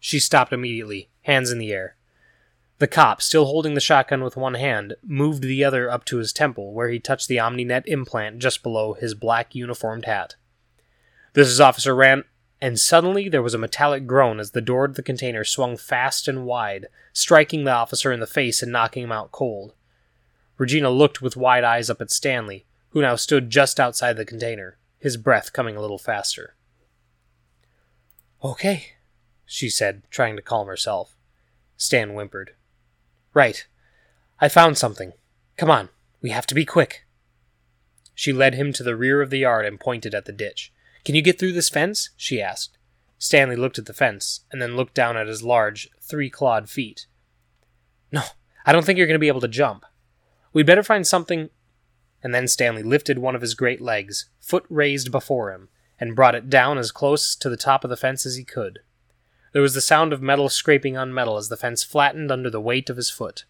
She 0.00 0.18
stopped 0.18 0.52
immediately, 0.52 1.10
hands 1.22 1.52
in 1.52 1.58
the 1.58 1.72
air. 1.72 1.96
The 2.78 2.88
cop, 2.88 3.22
still 3.22 3.44
holding 3.44 3.74
the 3.74 3.80
shotgun 3.80 4.24
with 4.24 4.36
one 4.36 4.54
hand, 4.54 4.96
moved 5.04 5.44
the 5.44 5.62
other 5.62 5.88
up 5.88 6.04
to 6.06 6.16
his 6.16 6.32
temple, 6.32 6.72
where 6.72 6.88
he 6.88 6.98
touched 6.98 7.28
the 7.28 7.36
OmniNet 7.36 7.86
implant 7.86 8.40
just 8.40 8.64
below 8.64 8.94
his 8.94 9.14
black 9.14 9.54
uniformed 9.54 10.06
hat. 10.06 10.34
This 11.34 11.46
is 11.46 11.60
Officer 11.60 11.94
Rand. 11.94 12.24
And 12.60 12.78
suddenly 12.78 13.28
there 13.28 13.42
was 13.42 13.54
a 13.54 13.58
metallic 13.58 14.06
groan 14.06 14.40
as 14.40 14.50
the 14.50 14.60
door 14.60 14.88
to 14.88 14.92
the 14.92 15.02
container 15.02 15.44
swung 15.44 15.76
fast 15.76 16.26
and 16.26 16.44
wide, 16.44 16.88
striking 17.12 17.62
the 17.64 17.70
officer 17.70 18.10
in 18.10 18.20
the 18.20 18.26
face 18.26 18.60
and 18.60 18.72
knocking 18.72 19.04
him 19.04 19.12
out 19.12 19.30
cold. 19.30 19.72
Regina 20.58 20.90
looked 20.90 21.22
with 21.22 21.36
wide 21.36 21.64
eyes 21.64 21.88
up 21.88 22.00
at 22.00 22.10
Stanley, 22.10 22.66
who 22.90 23.00
now 23.00 23.14
stood 23.14 23.50
just 23.50 23.78
outside 23.78 24.16
the 24.16 24.26
container 24.26 24.78
his 25.00 25.16
breath 25.16 25.52
coming 25.52 25.76
a 25.76 25.80
little 25.80 25.98
faster. 25.98 26.54
Okay, 28.44 28.92
she 29.44 29.68
said, 29.68 30.02
trying 30.10 30.36
to 30.36 30.42
calm 30.42 30.66
herself. 30.66 31.16
Stan 31.76 32.10
whimpered. 32.10 32.52
Right. 33.34 33.66
I 34.40 34.48
found 34.48 34.78
something. 34.78 35.12
Come 35.56 35.70
on, 35.70 35.88
we 36.22 36.30
have 36.30 36.46
to 36.46 36.54
be 36.54 36.64
quick. 36.64 37.06
She 38.14 38.32
led 38.32 38.54
him 38.54 38.72
to 38.74 38.82
the 38.82 38.96
rear 38.96 39.22
of 39.22 39.30
the 39.30 39.38
yard 39.38 39.66
and 39.66 39.80
pointed 39.80 40.14
at 40.14 40.26
the 40.26 40.32
ditch. 40.32 40.72
Can 41.04 41.14
you 41.14 41.22
get 41.22 41.38
through 41.38 41.52
this 41.52 41.68
fence? 41.68 42.10
she 42.16 42.40
asked. 42.40 42.76
Stanley 43.18 43.56
looked 43.56 43.78
at 43.78 43.86
the 43.86 43.92
fence, 43.92 44.40
and 44.50 44.62
then 44.62 44.76
looked 44.76 44.94
down 44.94 45.16
at 45.16 45.26
his 45.26 45.42
large, 45.42 45.88
three 46.00 46.30
clawed 46.30 46.70
feet. 46.70 47.06
No, 48.10 48.22
I 48.64 48.72
don't 48.72 48.84
think 48.84 48.96
you're 48.96 49.06
going 49.06 49.14
to 49.14 49.18
be 49.18 49.28
able 49.28 49.42
to 49.42 49.48
jump. 49.48 49.84
We'd 50.52 50.66
better 50.66 50.82
find 50.82 51.06
something 51.06 51.50
and 52.22 52.34
then 52.34 52.48
Stanley 52.48 52.82
lifted 52.82 53.18
one 53.18 53.34
of 53.34 53.40
his 53.40 53.54
great 53.54 53.80
legs, 53.80 54.26
foot 54.40 54.64
raised 54.68 55.10
before 55.10 55.52
him, 55.52 55.68
and 55.98 56.16
brought 56.16 56.34
it 56.34 56.50
down 56.50 56.78
as 56.78 56.92
close 56.92 57.34
to 57.36 57.48
the 57.48 57.56
top 57.56 57.84
of 57.84 57.90
the 57.90 57.96
fence 57.96 58.24
as 58.24 58.36
he 58.36 58.44
could. 58.44 58.80
There 59.52 59.62
was 59.62 59.74
the 59.74 59.80
sound 59.80 60.12
of 60.12 60.22
metal 60.22 60.48
scraping 60.48 60.96
on 60.96 61.12
metal 61.12 61.36
as 61.36 61.48
the 61.48 61.56
fence 61.56 61.82
flattened 61.82 62.30
under 62.30 62.50
the 62.50 62.60
weight 62.60 62.88
of 62.88 62.96
his 62.96 63.10
foot. 63.10 63.44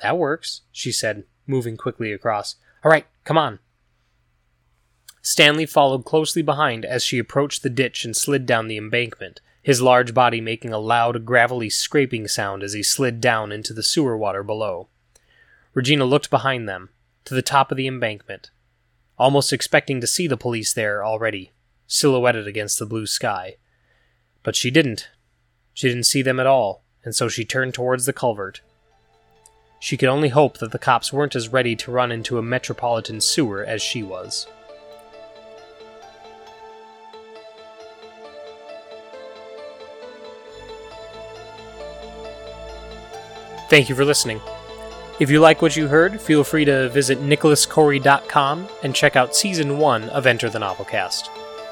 That 0.00 0.18
works, 0.18 0.62
she 0.70 0.92
said, 0.92 1.24
moving 1.46 1.76
quickly 1.76 2.12
across. 2.12 2.56
All 2.84 2.90
right, 2.90 3.06
come 3.24 3.38
on. 3.38 3.58
Stanley 5.22 5.66
followed 5.66 6.04
closely 6.04 6.42
behind 6.42 6.84
as 6.84 7.02
she 7.02 7.18
approached 7.18 7.62
the 7.62 7.70
ditch 7.70 8.04
and 8.04 8.14
slid 8.14 8.44
down 8.44 8.68
the 8.68 8.76
embankment, 8.76 9.40
his 9.62 9.80
large 9.80 10.12
body 10.12 10.40
making 10.40 10.72
a 10.72 10.78
loud, 10.78 11.24
gravelly 11.24 11.70
scraping 11.70 12.28
sound 12.28 12.62
as 12.62 12.74
he 12.74 12.82
slid 12.82 13.20
down 13.20 13.50
into 13.50 13.72
the 13.72 13.82
sewer 13.82 14.16
water 14.16 14.42
below. 14.42 14.88
Regina 15.72 16.04
looked 16.04 16.28
behind 16.28 16.68
them, 16.68 16.90
to 17.24 17.34
the 17.34 17.42
top 17.42 17.70
of 17.70 17.76
the 17.76 17.86
embankment, 17.86 18.50
almost 19.18 19.52
expecting 19.52 20.00
to 20.00 20.06
see 20.06 20.26
the 20.26 20.36
police 20.36 20.72
there 20.72 21.04
already, 21.04 21.52
silhouetted 21.86 22.46
against 22.46 22.78
the 22.78 22.86
blue 22.86 23.06
sky. 23.06 23.56
But 24.42 24.56
she 24.56 24.70
didn't. 24.70 25.08
She 25.72 25.88
didn't 25.88 26.04
see 26.04 26.22
them 26.22 26.38
at 26.38 26.46
all, 26.46 26.84
and 27.04 27.14
so 27.14 27.28
she 27.28 27.44
turned 27.44 27.74
towards 27.74 28.06
the 28.06 28.12
culvert. 28.12 28.60
She 29.80 29.96
could 29.96 30.08
only 30.08 30.30
hope 30.30 30.58
that 30.58 30.72
the 30.72 30.78
cops 30.78 31.12
weren't 31.12 31.36
as 31.36 31.48
ready 31.48 31.76
to 31.76 31.90
run 31.90 32.10
into 32.10 32.38
a 32.38 32.42
metropolitan 32.42 33.20
sewer 33.20 33.64
as 33.64 33.82
she 33.82 34.02
was. 34.02 34.46
Thank 43.68 43.88
you 43.88 43.94
for 43.94 44.04
listening. 44.04 44.40
If 45.20 45.30
you 45.30 45.38
like 45.38 45.62
what 45.62 45.76
you 45.76 45.86
heard, 45.86 46.20
feel 46.20 46.42
free 46.42 46.64
to 46.64 46.88
visit 46.88 47.20
nicholaskory.com 47.20 48.68
and 48.82 48.94
check 48.94 49.14
out 49.14 49.36
Season 49.36 49.78
1 49.78 50.08
of 50.10 50.26
Enter 50.26 50.50
the 50.50 50.58
Novelcast. 50.58 51.28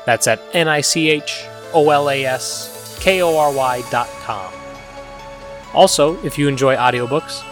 That's 0.06 0.28
at 0.28 0.40
N 0.52 0.68
I 0.68 0.80
C 0.80 1.10
H 1.10 1.44
O 1.72 1.90
L 1.90 2.08
A 2.08 2.24
S 2.24 2.96
K 3.00 3.20
O 3.20 3.36
R 3.36 3.52
Y.com. 3.52 4.52
Also, 5.74 6.22
if 6.24 6.38
you 6.38 6.46
enjoy 6.48 6.76
audiobooks, 6.76 7.42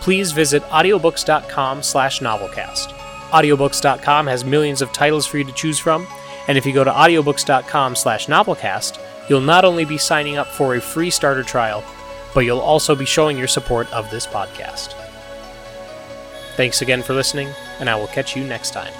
please 0.00 0.32
visit 0.32 0.62
audiobooks.com 0.64 1.82
slash 1.82 2.20
novelcast. 2.20 2.88
Audiobooks.com 3.30 4.26
has 4.26 4.44
millions 4.44 4.80
of 4.80 4.92
titles 4.92 5.26
for 5.26 5.38
you 5.38 5.44
to 5.44 5.52
choose 5.52 5.78
from, 5.78 6.06
and 6.46 6.56
if 6.56 6.64
you 6.64 6.72
go 6.72 6.84
to 6.84 6.90
audiobooks.com 6.90 7.96
slash 7.96 8.28
novelcast, 8.28 9.00
you'll 9.28 9.40
not 9.40 9.64
only 9.64 9.84
be 9.84 9.98
signing 9.98 10.36
up 10.36 10.46
for 10.46 10.76
a 10.76 10.80
free 10.80 11.10
starter 11.10 11.42
trial, 11.42 11.82
but 12.32 12.40
you'll 12.40 12.60
also 12.60 12.94
be 12.94 13.04
showing 13.04 13.36
your 13.36 13.48
support 13.48 13.92
of 13.92 14.10
this 14.10 14.26
podcast. 14.26 14.94
Thanks 16.56 16.82
again 16.82 17.02
for 17.02 17.14
listening, 17.14 17.48
and 17.80 17.90
I 17.90 17.96
will 17.96 18.06
catch 18.06 18.36
you 18.36 18.44
next 18.44 18.70
time. 18.70 18.92